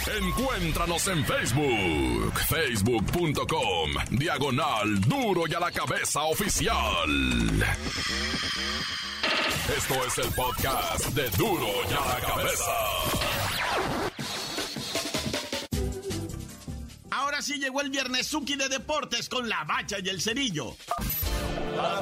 Encuéntranos 0.07 1.07
en 1.07 1.25
Facebook, 1.25 2.39
facebook.com, 2.47 3.91
diagonal 4.11 5.01
Duro 5.01 5.47
y 5.47 5.53
a 5.55 5.59
la 5.59 5.71
cabeza 5.71 6.21
oficial. 6.23 7.09
Esto 9.75 10.05
es 10.05 10.17
el 10.19 10.31
podcast 10.33 11.05
de 11.07 11.27
Duro 11.31 11.67
y 11.89 11.93
a 11.93 12.13
la 12.13 12.21
cabeza. 12.21 13.34
Ahora 17.45 17.57
sí 17.57 17.61
llegó 17.61 17.81
el 17.81 17.91
viernes 17.91 18.25
Suki 18.25 18.55
de 18.55 18.67
deportes 18.69 19.29
con 19.29 19.47
la 19.47 19.63
bacha 19.65 19.97
y 20.03 20.09
el 20.09 20.19
cerillo. 20.19 20.75
¡La 21.77 22.01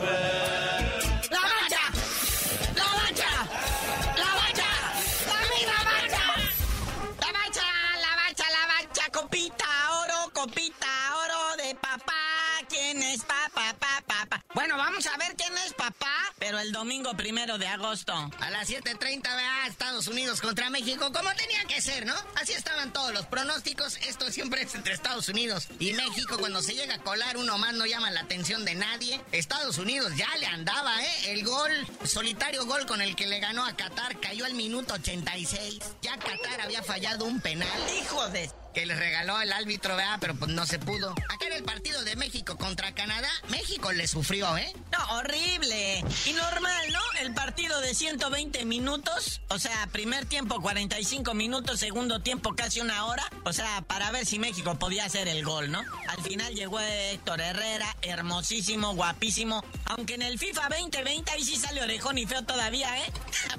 domingo 17.13 17.23
primero 17.23 17.58
de 17.58 17.67
agosto. 17.67 18.13
A 18.13 18.49
las 18.49 18.69
7.30 18.69 19.23
va 19.23 19.67
Estados 19.67 20.08
Unidos 20.08 20.41
contra 20.41 20.69
México, 20.69 21.12
como 21.12 21.34
tenía 21.36 21.63
que 21.67 21.82
ser, 21.82 22.06
¿no? 22.06 22.13
Así 22.36 22.54
estaban 22.54 22.91
todos 22.93 23.13
los 23.13 23.26
pronósticos. 23.26 23.97
Esto 24.08 24.30
siempre 24.32 24.62
es 24.62 24.76
entre 24.76 24.93
Estados 24.93 25.30
Unidos 25.30 25.67
y 25.80 25.93
México. 25.93 26.38
Cuando 26.38 26.62
se 26.62 26.73
llega 26.73 26.95
a 26.95 26.99
colar, 26.99 27.38
uno 27.38 27.58
más 27.58 27.73
no 27.73 27.86
llama 27.86 28.12
la 28.12 28.21
atención 28.21 28.65
de 28.65 28.76
nadie. 28.76 29.21
Estados 29.32 29.78
Unidos 29.78 30.13
ya 30.15 30.30
le 30.38 30.45
andaba, 30.45 31.02
¿eh? 31.02 31.32
El 31.32 31.43
gol, 31.43 31.71
solitario 32.06 32.65
gol 32.65 32.86
con 32.86 33.02
el 33.02 33.15
que 33.15 33.28
le 33.28 33.39
ganó 33.39 33.65
a 33.65 33.76
Qatar, 33.76 34.19
cayó 34.19 34.45
al 34.45 34.54
minuto 34.54 34.93
86. 34.95 35.80
Ya 36.02 36.17
Qatar 36.17 36.62
había 36.62 36.84
fallado 36.84 37.26
un 37.26 37.39
penal. 37.39 37.69
¡Hijo 37.99 38.28
de 38.30 38.49
que 38.73 38.86
les 38.86 38.97
regaló 38.97 39.39
el 39.41 39.51
árbitro, 39.51 39.95
¿verdad? 39.95 40.17
Pero 40.19 40.36
pues 40.36 40.51
no 40.51 40.65
se 40.65 40.79
pudo. 40.79 41.12
Acá 41.29 41.45
en 41.47 41.53
el 41.53 41.63
partido 41.63 42.03
de 42.03 42.15
México 42.15 42.57
contra 42.57 42.93
Canadá, 42.93 43.29
México 43.49 43.91
le 43.91 44.07
sufrió, 44.07 44.57
¿eh? 44.57 44.73
No, 44.91 45.17
horrible. 45.17 46.03
Y 46.25 46.33
normal, 46.33 46.91
¿no? 46.91 46.99
El 47.21 47.33
partido 47.33 47.79
de 47.81 47.93
120 47.93 48.65
minutos, 48.65 49.41
o 49.49 49.59
sea, 49.59 49.88
primer 49.91 50.25
tiempo 50.25 50.62
45 50.62 51.33
minutos, 51.33 51.79
segundo 51.79 52.21
tiempo 52.21 52.55
casi 52.55 52.81
una 52.81 53.05
hora, 53.05 53.23
o 53.45 53.53
sea, 53.53 53.81
para 53.81 54.12
ver 54.12 54.25
si 54.25 54.39
México 54.39 54.77
podía 54.79 55.05
hacer 55.05 55.27
el 55.27 55.43
gol, 55.45 55.71
¿no? 55.71 55.81
Al 56.07 56.21
final 56.21 56.53
llegó 56.53 56.79
Héctor 56.79 57.41
Herrera, 57.41 57.95
hermosísimo, 58.01 58.95
guapísimo, 58.95 59.63
aunque 59.86 60.15
en 60.15 60.23
el 60.23 60.39
FIFA 60.39 60.69
2020 60.69 61.31
ahí 61.31 61.43
sí 61.43 61.55
sale 61.57 61.81
orejón 61.81 62.17
y 62.17 62.25
feo 62.25 62.43
todavía, 62.43 62.97
¿eh? 63.05 63.12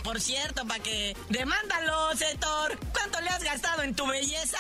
Por 0.02 0.20
cierto, 0.20 0.66
para 0.66 0.82
que 0.82 1.16
demándalo, 1.28 2.12
Héctor. 2.12 2.78
¿Cuánto 2.92 3.20
le 3.20 3.28
has 3.28 3.42
gastado 3.42 3.82
en 3.82 3.94
tu 3.94 4.06
belleza? 4.06 4.58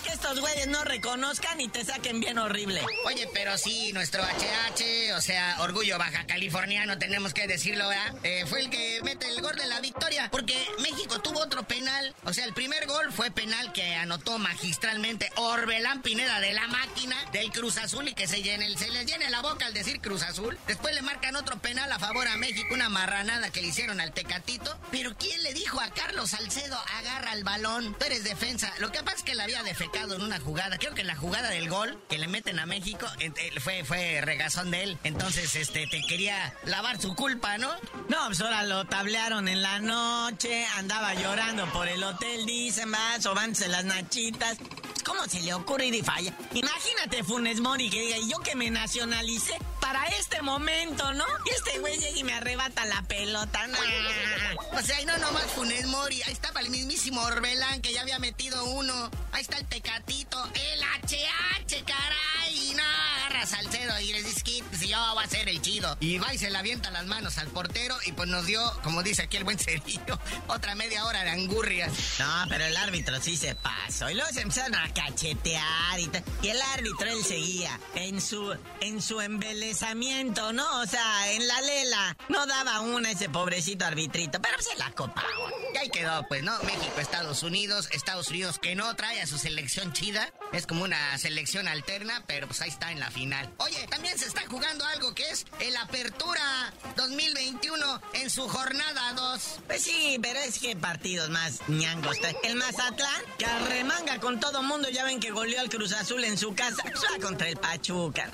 Que 0.00 0.10
estos 0.10 0.40
güeyes 0.40 0.68
no 0.68 0.84
reconozcan 0.84 1.60
y 1.60 1.68
te 1.68 1.84
saquen 1.84 2.20
bien 2.20 2.38
horrible. 2.38 2.82
Oye, 3.06 3.28
pero 3.34 3.58
sí, 3.58 3.92
nuestro 3.92 4.22
HH, 4.22 5.14
o 5.16 5.20
sea, 5.20 5.56
orgullo 5.60 5.98
baja 5.98 6.26
californiano, 6.26 6.98
tenemos 6.98 7.34
que 7.34 7.46
decirlo, 7.46 7.88
¿verdad? 7.88 8.14
Eh, 8.22 8.44
fue 8.48 8.60
el 8.60 8.70
que 8.70 9.00
mete 9.02 9.28
el 9.28 9.40
gol 9.40 9.56
de 9.56 9.66
la 9.66 9.80
victoria, 9.80 10.28
porque 10.30 10.56
México 10.80 11.20
tuvo 11.20 11.40
otro 11.40 11.62
penal. 11.64 12.14
O 12.24 12.32
sea, 12.32 12.44
el 12.44 12.54
primer 12.54 12.86
gol 12.86 13.12
fue 13.12 13.30
penal 13.30 13.72
que 13.72 13.94
anotó 13.94 14.38
magistralmente 14.38 15.30
Orbelán 15.36 16.02
Pineda 16.02 16.40
de 16.40 16.52
la 16.52 16.66
máquina 16.68 17.16
del 17.32 17.50
Cruz 17.50 17.76
Azul 17.78 18.08
y 18.08 18.14
que 18.14 18.26
se, 18.26 18.42
llene, 18.42 18.76
se 18.76 18.90
les 18.90 19.06
llene 19.06 19.30
la 19.30 19.42
boca 19.42 19.66
al 19.66 19.74
decir 19.74 20.00
Cruz 20.00 20.22
Azul. 20.22 20.58
Después 20.66 20.94
le 20.94 21.02
marcan 21.02 21.36
otro 21.36 21.58
penal 21.58 21.90
a 21.92 21.98
favor 21.98 22.26
a 22.28 22.36
México, 22.36 22.74
una 22.74 22.88
marranada 22.88 23.50
que 23.50 23.62
le 23.62 23.68
hicieron 23.68 24.00
al 24.00 24.12
Tecatito. 24.12 24.78
Pero 24.90 25.14
¿quién 25.16 25.42
le 25.42 25.54
dijo 25.54 25.80
a 25.80 25.90
Carlos 25.90 26.30
Salcedo, 26.30 26.78
agarra 26.98 27.32
el 27.34 27.44
balón? 27.44 27.96
Tú 27.98 28.04
eres 28.06 28.24
defensa. 28.24 28.72
Lo 28.78 28.90
que 28.90 29.02
pasa 29.02 29.18
es 29.18 29.22
que 29.22 29.34
le 29.34 29.42
había 29.42 29.62
en 29.92 30.22
una 30.22 30.38
jugada. 30.40 30.78
Creo 30.78 30.94
que 30.94 31.04
la 31.04 31.16
jugada 31.16 31.50
del 31.50 31.68
gol 31.68 31.98
que 32.08 32.18
le 32.18 32.28
meten 32.28 32.58
a 32.58 32.66
México 32.66 33.06
fue, 33.60 33.84
fue 33.84 34.20
regazón 34.20 34.70
de 34.70 34.82
él. 34.82 34.98
Entonces, 35.04 35.54
este, 35.56 35.86
te 35.86 36.00
quería 36.02 36.54
lavar 36.64 37.00
su 37.00 37.14
culpa, 37.14 37.58
¿no? 37.58 37.70
No, 38.08 38.26
pues 38.26 38.40
ahora 38.40 38.62
lo 38.64 38.84
tablearon 38.84 39.48
en 39.48 39.62
la 39.62 39.78
noche, 39.80 40.66
andaba 40.76 41.14
llorando 41.14 41.66
por 41.72 41.88
el 41.88 42.02
hotel, 42.02 42.46
dicen, 42.46 42.92
va, 42.92 43.20
sobándose 43.20 43.68
las 43.68 43.84
nachitas. 43.84 44.58
¿Cómo 45.04 45.24
se 45.26 45.40
le 45.40 45.52
ocurre 45.54 45.86
ir 45.86 45.94
y 45.96 46.02
falla? 46.02 46.32
Imagínate 46.54 47.24
Funes 47.24 47.60
Mori 47.60 47.90
que 47.90 48.00
diga, 48.00 48.18
y 48.18 48.30
yo 48.30 48.38
que 48.38 48.54
me 48.54 48.70
nacionalicé 48.70 49.58
para 49.80 50.04
este 50.06 50.42
momento, 50.42 51.12
¿no? 51.12 51.24
Y 51.44 51.50
este 51.50 51.78
güey 51.80 51.98
llega 51.98 52.18
y 52.18 52.24
me 52.24 52.34
arrebata 52.34 52.84
la 52.84 53.02
pelota. 53.02 53.68
O 54.72 54.80
sea, 54.80 55.00
y 55.00 55.04
no 55.04 55.16
nomás 55.18 55.44
Funes 55.54 55.86
Mori, 55.86 56.22
ahí 56.22 56.32
estaba 56.32 56.60
el 56.60 56.70
mismísimo 56.70 57.20
Orbelán 57.22 57.82
que 57.82 57.92
ya 57.92 58.02
había 58.02 58.18
metido 58.20 58.64
uno. 58.64 59.10
Ahí 59.32 59.42
está 59.42 59.58
el 59.58 59.66
Tecatito, 59.72 60.36
el 60.52 60.82
HH, 60.82 61.82
caray. 61.86 62.74
No, 62.76 63.11
agarra 63.32 63.46
Salcedo 63.46 64.00
y 64.00 64.12
les 64.12 64.24
dice 64.24 64.42
que 64.42 64.76
si 64.76 64.88
yo 64.88 64.98
va 64.98 65.22
a 65.22 65.26
ser 65.26 65.48
el 65.48 65.60
chido. 65.60 65.96
Y 66.00 66.18
va 66.18 66.32
y 66.34 66.38
se 66.38 66.50
le 66.50 66.58
avienta 66.58 66.90
las 66.90 67.06
manos 67.06 67.38
al 67.38 67.48
portero 67.48 67.96
y 68.06 68.12
pues 68.12 68.28
nos 68.28 68.46
dio, 68.46 68.60
como 68.82 69.02
dice 69.02 69.22
aquí 69.22 69.36
el 69.36 69.44
buen 69.44 69.58
cerillo, 69.58 70.18
otra 70.48 70.74
media 70.74 71.04
hora 71.04 71.24
de 71.24 71.30
angurrias. 71.30 71.92
No, 72.18 72.44
pero 72.48 72.64
el 72.64 72.76
árbitro 72.76 73.20
sí 73.20 73.36
se 73.36 73.54
pasó. 73.54 74.10
Y 74.10 74.14
luego 74.14 74.30
se 74.32 74.42
empezaron 74.42 74.74
a 74.74 74.92
cachetear 74.92 75.98
y 75.98 76.06
tal. 76.08 76.24
Y 76.42 76.48
el 76.48 76.60
árbitro 76.60 77.10
él 77.10 77.24
seguía 77.24 77.78
en 77.94 78.20
su, 78.20 78.56
en 78.80 79.00
su 79.00 79.20
embelezamiento, 79.20 80.52
¿no? 80.52 80.80
O 80.80 80.86
sea, 80.86 81.32
en 81.32 81.46
la 81.46 81.60
lela. 81.60 82.16
No 82.28 82.46
daba 82.46 82.80
una 82.80 83.10
ese 83.10 83.28
pobrecito 83.28 83.84
arbitrito, 83.84 84.40
pero 84.40 84.60
se 84.62 84.76
la 84.76 84.90
copa. 84.92 85.24
Y 85.74 85.76
ahí 85.78 85.88
quedó, 85.90 86.26
pues, 86.28 86.42
¿no? 86.42 86.58
México, 86.62 86.98
Estados 86.98 87.42
Unidos, 87.42 87.88
Estados 87.92 88.28
Unidos 88.28 88.58
que 88.58 88.74
no 88.74 88.94
trae 88.96 89.20
a 89.20 89.26
su 89.26 89.38
selección 89.38 89.92
chida. 89.92 90.32
Es 90.52 90.66
como 90.66 90.84
una 90.84 91.16
selección 91.18 91.68
alterna, 91.68 92.24
pero 92.26 92.46
pues 92.46 92.60
ahí 92.60 92.68
está 92.68 92.92
en 92.92 93.00
la 93.00 93.10
final. 93.22 93.48
Oye, 93.58 93.86
también 93.88 94.18
se 94.18 94.26
está 94.26 94.42
jugando 94.48 94.84
algo 94.84 95.14
que 95.14 95.22
es 95.30 95.46
el 95.60 95.76
Apertura 95.76 96.72
2021 96.96 98.02
en 98.14 98.28
su 98.28 98.48
jornada 98.48 99.12
2. 99.12 99.60
Pues 99.68 99.84
sí, 99.84 100.18
pero 100.20 100.40
es 100.40 100.58
que 100.58 100.74
partidos 100.74 101.30
más 101.30 101.60
ñangos. 101.68 102.16
El 102.42 102.56
Mazatlán, 102.56 103.22
que 103.38 103.46
arremanga 103.46 104.18
con 104.18 104.40
todo 104.40 104.64
mundo, 104.64 104.88
ya 104.90 105.04
ven 105.04 105.20
que 105.20 105.30
goleó 105.30 105.60
al 105.60 105.68
Cruz 105.68 105.92
Azul 105.92 106.24
en 106.24 106.36
su 106.36 106.56
casa, 106.56 106.82
pues 106.82 106.96
va 106.96 107.22
contra 107.22 107.48
el 107.48 107.56
Pachuca. 107.56 108.28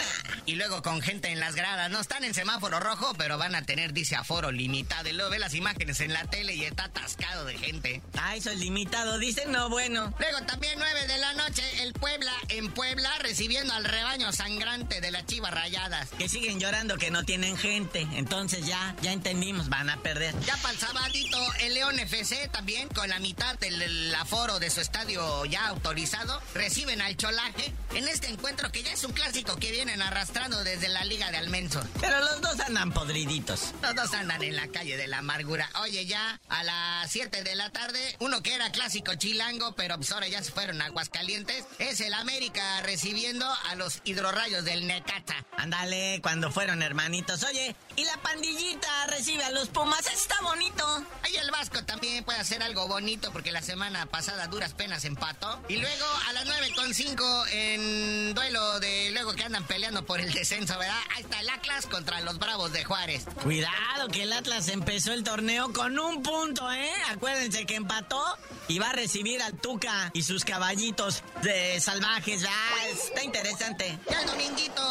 Y 0.46 0.54
luego 0.54 0.82
con 0.82 1.02
gente 1.02 1.28
en 1.28 1.38
las 1.38 1.54
gradas, 1.54 1.90
no 1.90 2.00
están 2.00 2.24
en 2.24 2.32
semáforo 2.32 2.80
rojo, 2.80 3.12
pero 3.18 3.36
van 3.36 3.54
a 3.54 3.66
tener, 3.66 3.92
dice, 3.92 4.16
aforo 4.16 4.50
limitado. 4.50 5.06
Y 5.10 5.12
luego 5.12 5.30
ve 5.30 5.38
las 5.38 5.52
imágenes 5.52 6.00
en 6.00 6.14
la 6.14 6.24
tele 6.24 6.54
y 6.54 6.64
está 6.64 6.84
atascado 6.84 7.44
de 7.44 7.58
gente. 7.58 8.00
Ah, 8.14 8.36
eso 8.36 8.50
es 8.50 8.58
limitado, 8.58 9.18
dicen, 9.18 9.52
no, 9.52 9.68
bueno. 9.68 10.14
Luego 10.18 10.46
también 10.46 10.78
9 10.78 11.06
de 11.06 11.18
la 11.18 11.34
noche, 11.34 11.82
el 11.82 11.92
Puebla 11.92 12.32
en 12.48 12.72
Puebla 12.72 13.10
recibiendo 13.18 13.74
al 13.74 13.84
rebaño 13.84 14.32
sangrante 14.32 14.77
de 14.86 15.10
las 15.10 15.26
chivas 15.26 15.52
rayadas. 15.52 16.10
Que 16.18 16.28
siguen 16.28 16.60
llorando 16.60 16.96
que 16.96 17.10
no 17.10 17.24
tienen 17.24 17.56
gente. 17.56 18.06
Entonces 18.12 18.66
ya, 18.66 18.94
ya 19.02 19.12
entendimos, 19.12 19.68
van 19.68 19.90
a 19.90 19.96
perder. 20.02 20.34
Ya 20.44 20.56
para 20.58 20.74
el 20.74 20.80
sabadito, 20.80 21.38
el 21.60 21.74
León 21.74 21.98
FC 21.98 22.48
también 22.48 22.88
con 22.88 23.08
la 23.08 23.18
mitad 23.18 23.58
del 23.58 24.14
aforo 24.14 24.58
de 24.58 24.70
su 24.70 24.80
estadio 24.80 25.44
ya 25.46 25.68
autorizado, 25.68 26.40
reciben 26.54 27.00
al 27.00 27.16
Cholaje 27.16 27.72
en 27.94 28.06
este 28.08 28.28
encuentro 28.28 28.70
que 28.70 28.82
ya 28.82 28.92
es 28.92 29.04
un 29.04 29.12
clásico 29.12 29.56
que 29.56 29.70
vienen 29.70 30.02
arrastrando 30.02 30.62
desde 30.64 30.88
la 30.88 31.04
Liga 31.04 31.30
de 31.30 31.38
Almenso. 31.38 31.82
Pero 32.00 32.18
los 32.20 32.40
dos 32.40 32.60
andan 32.60 32.92
podriditos. 32.92 33.72
Los 33.82 33.94
dos 33.94 34.12
andan 34.14 34.42
en 34.42 34.56
la 34.56 34.68
calle 34.68 34.96
de 34.96 35.06
la 35.06 35.18
amargura. 35.18 35.68
Oye, 35.82 36.06
ya 36.06 36.40
a 36.48 36.64
las 36.64 37.10
7 37.10 37.42
de 37.42 37.54
la 37.54 37.70
tarde, 37.70 38.16
uno 38.20 38.42
que 38.42 38.54
era 38.54 38.70
clásico 38.70 39.14
chilango, 39.14 39.72
pero 39.72 39.96
pues 39.96 40.12
ahora 40.12 40.28
ya 40.28 40.42
se 40.42 40.52
fueron 40.52 40.82
a 40.82 40.86
Aguascalientes, 40.86 41.64
es 41.78 42.00
el 42.00 42.14
América 42.14 42.82
recibiendo 42.82 43.46
a 43.68 43.74
los 43.74 44.00
hidrorrayos 44.04 44.64
del 44.68 44.86
Necata. 44.86 45.34
Ándale, 45.56 46.20
cuando 46.22 46.50
fueron 46.50 46.82
hermanitos. 46.82 47.42
Oye, 47.42 47.74
y 47.96 48.04
la 48.04 48.16
pandillita 48.18 49.06
recibe 49.06 49.42
a 49.44 49.50
los 49.50 49.68
Pumas, 49.68 50.06
está 50.06 50.40
bonito. 50.42 50.84
Ahí 51.22 51.36
el 51.36 51.50
Vasco 51.50 51.82
también 51.84 52.22
puede 52.22 52.38
hacer 52.38 52.62
algo 52.62 52.86
bonito 52.86 53.32
porque 53.32 53.50
la 53.50 53.62
semana 53.62 54.06
pasada 54.06 54.46
duras 54.46 54.74
penas 54.74 55.04
empató. 55.04 55.60
Y 55.68 55.76
luego 55.76 56.04
a 56.28 56.32
las 56.34 56.46
9.5 56.46 57.48
en 57.50 58.34
duelo 58.34 58.78
de 58.80 59.10
luego 59.12 59.32
que 59.34 59.44
andan 59.44 59.64
peleando 59.64 60.04
por 60.04 60.20
el 60.20 60.32
descenso, 60.32 60.78
¿verdad? 60.78 61.00
Ahí 61.16 61.22
está 61.22 61.40
el 61.40 61.48
Atlas 61.48 61.86
contra 61.86 62.20
los 62.20 62.38
Bravos 62.38 62.72
de 62.72 62.84
Juárez. 62.84 63.24
Cuidado 63.42 64.08
que 64.12 64.24
el 64.24 64.32
Atlas 64.34 64.68
empezó 64.68 65.12
el 65.12 65.24
torneo 65.24 65.72
con 65.72 65.98
un 65.98 66.22
punto, 66.22 66.70
¿eh? 66.70 66.92
Acuérdense 67.08 67.64
que 67.64 67.76
empató 67.76 68.22
y 68.68 68.78
va 68.78 68.90
a 68.90 68.92
recibir 68.92 69.42
al 69.42 69.54
Tuca 69.54 70.10
y 70.12 70.22
sus 70.22 70.44
caballitos 70.44 71.22
de 71.42 71.80
salvajes. 71.80 72.44
Ah, 72.46 72.88
está 72.92 73.24
interesante. 73.24 73.98
Ya 74.10 74.20
el 74.20 74.28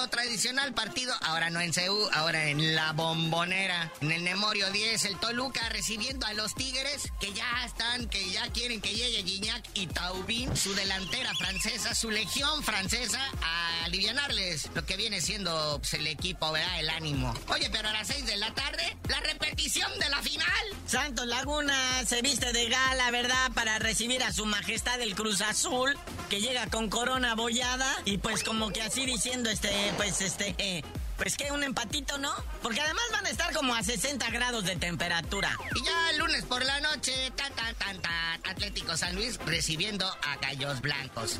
tradicional 0.09 0.73
partido, 0.73 1.13
ahora 1.21 1.49
no 1.49 1.61
en 1.61 1.73
CEU, 1.73 2.09
ahora 2.13 2.49
en 2.49 2.75
la 2.75 2.91
bombonera. 2.93 3.91
En 4.01 4.11
el 4.11 4.21
Memorio 4.21 4.69
10, 4.71 5.05
el 5.05 5.17
Toluca 5.19 5.67
recibiendo 5.69 6.25
a 6.25 6.33
los 6.33 6.55
Tigres 6.55 7.11
que 7.19 7.33
ya 7.33 7.65
están, 7.65 8.07
que 8.07 8.29
ya 8.29 8.47
quieren 8.49 8.81
que 8.81 8.93
llegue 8.93 9.23
Guiñac 9.23 9.63
y 9.73 9.87
Taubín, 9.87 10.55
su 10.55 10.73
delantera 10.73 11.33
francesa, 11.35 11.93
su 11.93 12.09
legión 12.09 12.63
francesa, 12.63 13.21
a 13.41 13.85
alivianarles 13.85 14.69
lo 14.73 14.85
que 14.85 14.97
viene 14.97 15.21
siendo 15.21 15.77
pues, 15.79 15.93
el 15.93 16.07
equipo, 16.07 16.51
¿verdad? 16.51 16.79
El 16.79 16.89
ánimo. 16.89 17.33
Oye, 17.49 17.69
pero 17.71 17.89
a 17.89 17.93
las 17.93 18.07
6 18.07 18.25
de 18.25 18.37
la 18.37 18.53
tarde, 18.53 18.97
la 19.07 19.19
repetición 19.19 19.91
de 19.99 20.09
la 20.09 20.21
final. 20.21 20.47
Santos 20.85 21.27
Laguna 21.27 22.05
se 22.05 22.21
viste 22.21 22.53
de 22.53 22.69
gala, 22.69 23.11
¿verdad? 23.11 23.51
Para 23.53 23.79
recibir 23.79 24.23
a 24.23 24.31
su 24.31 24.45
majestad 24.45 25.01
el 25.01 25.15
Cruz 25.15 25.41
Azul, 25.41 25.97
que 26.29 26.41
llega 26.41 26.67
con 26.67 26.89
corona 26.89 27.35
bollada 27.35 27.93
y 28.05 28.17
pues 28.17 28.43
como 28.43 28.71
que 28.71 28.81
así 28.81 29.05
diciendo, 29.05 29.46
este, 29.49 29.93
pues 29.97 30.21
este, 30.21 30.55
eh, 30.57 30.83
pues 31.17 31.35
que 31.35 31.51
un 31.51 31.63
empatito, 31.63 32.17
¿no? 32.17 32.33
Porque 32.61 32.81
además 32.81 33.03
van 33.11 33.25
a 33.25 33.29
estar 33.29 33.53
como 33.53 33.73
a 33.75 33.83
60 33.83 34.29
grados 34.29 34.65
de 34.65 34.75
temperatura. 34.75 35.57
Y 35.75 35.83
ya 35.83 36.09
el 36.11 36.19
lunes 36.19 36.45
por 36.45 36.63
la 36.63 36.79
noche, 36.79 37.31
tan, 37.35 37.53
tan, 37.53 37.73
tan, 37.75 38.01
tan, 38.01 38.47
Atlético 38.47 38.95
San 38.95 39.15
Luis 39.15 39.39
recibiendo 39.45 40.05
a 40.05 40.37
Gallos 40.37 40.81
Blancos. 40.81 41.39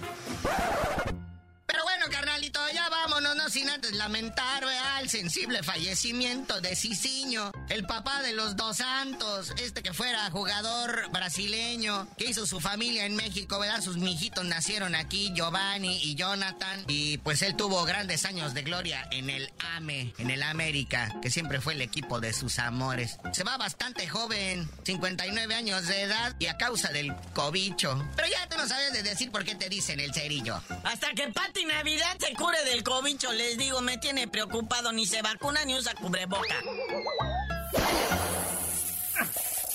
Pero 1.68 1.84
bueno, 1.84 2.06
carnalito, 2.10 2.60
ya 2.74 2.88
vámonos, 2.90 3.36
no 3.36 3.50
sin 3.50 3.70
antes 3.70 3.92
lamentar, 3.92 4.66
¿verdad? 4.66 5.02
el 5.02 5.10
sensible 5.10 5.62
fallecimiento 5.64 6.62
de 6.62 6.76
Cicinho, 6.76 7.52
el 7.70 7.86
papá 7.86 8.22
de 8.22 8.34
los 8.34 8.56
dos 8.56 8.78
santos, 8.78 9.54
este 9.58 9.84
que 9.84 9.94
fuera 9.94 10.32
jugador 10.32 11.10
brasileño, 11.28 12.08
que 12.18 12.30
hizo 12.30 12.46
su 12.46 12.62
familia 12.62 13.06
en 13.06 13.14
México, 13.14 13.60
¿verdad? 13.60 13.82
Sus 13.82 13.98
mijitos 13.98 14.46
nacieron 14.46 14.96
aquí, 14.96 15.34
Giovanni 15.34 16.00
y 16.04 16.16
Jonathan, 16.16 16.86
y 16.88 17.18
pues 17.18 17.42
él 17.42 17.58
tuvo 17.58 17.84
grandes 17.84 18.24
años 18.24 18.54
de 18.54 18.62
gloria 18.62 19.06
en 19.12 19.30
el 19.30 19.52
AME, 19.76 20.14
en 20.20 20.32
el 20.32 20.42
América, 20.42 21.14
que 21.22 21.30
siempre 21.30 21.60
fue 21.60 21.74
el 21.74 21.82
equipo 21.82 22.22
de 22.22 22.32
sus 22.32 22.60
amores. 22.60 23.18
Se 23.34 23.44
va 23.44 23.58
bastante 23.58 24.08
joven, 24.08 24.70
59 24.86 25.54
años 25.54 25.86
de 25.88 26.04
edad, 26.04 26.34
y 26.40 26.46
a 26.46 26.56
causa 26.56 26.94
del 26.94 27.14
cobicho. 27.34 28.02
Pero 28.16 28.30
ya 28.30 28.48
tú 28.48 28.56
no 28.56 28.66
sabes 28.66 28.94
de 28.94 29.04
decir 29.04 29.30
por 29.30 29.44
qué 29.44 29.56
te 29.56 29.68
dicen 29.68 30.00
el 30.00 30.14
cerillo. 30.14 30.62
Hasta 30.86 31.12
que 31.14 31.28
Pati 31.28 31.66
Navidad 31.66 32.16
se 32.22 32.34
cure 32.36 32.64
del 32.64 32.84
cobicho, 32.84 33.34
les 33.34 33.58
digo, 33.58 33.82
me 33.82 33.98
tiene 33.98 34.30
preocupado, 34.30 34.94
ni 34.94 35.06
se 35.06 35.22
vacuna 35.22 35.66
ni 35.66 35.76
usa 35.76 35.94
cubreboca. 35.94 36.56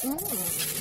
¡La 0.03 0.72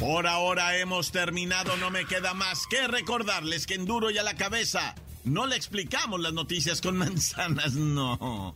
Por 0.00 0.26
ahora 0.26 0.78
hemos 0.78 1.10
terminado, 1.10 1.76
no 1.76 1.90
me 1.90 2.06
queda 2.06 2.32
más 2.32 2.66
que 2.66 2.88
recordarles 2.88 3.66
que 3.66 3.74
en 3.74 3.84
duro 3.84 4.10
y 4.10 4.16
a 4.16 4.22
la 4.22 4.36
cabeza 4.36 4.94
no 5.24 5.46
le 5.46 5.54
explicamos 5.54 6.18
las 6.20 6.32
noticias 6.32 6.80
con 6.80 6.96
manzanas, 6.98 7.74
no. 7.74 8.54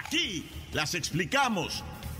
Aquí 0.00 0.48
las 0.72 0.94
explicamos 0.94 1.84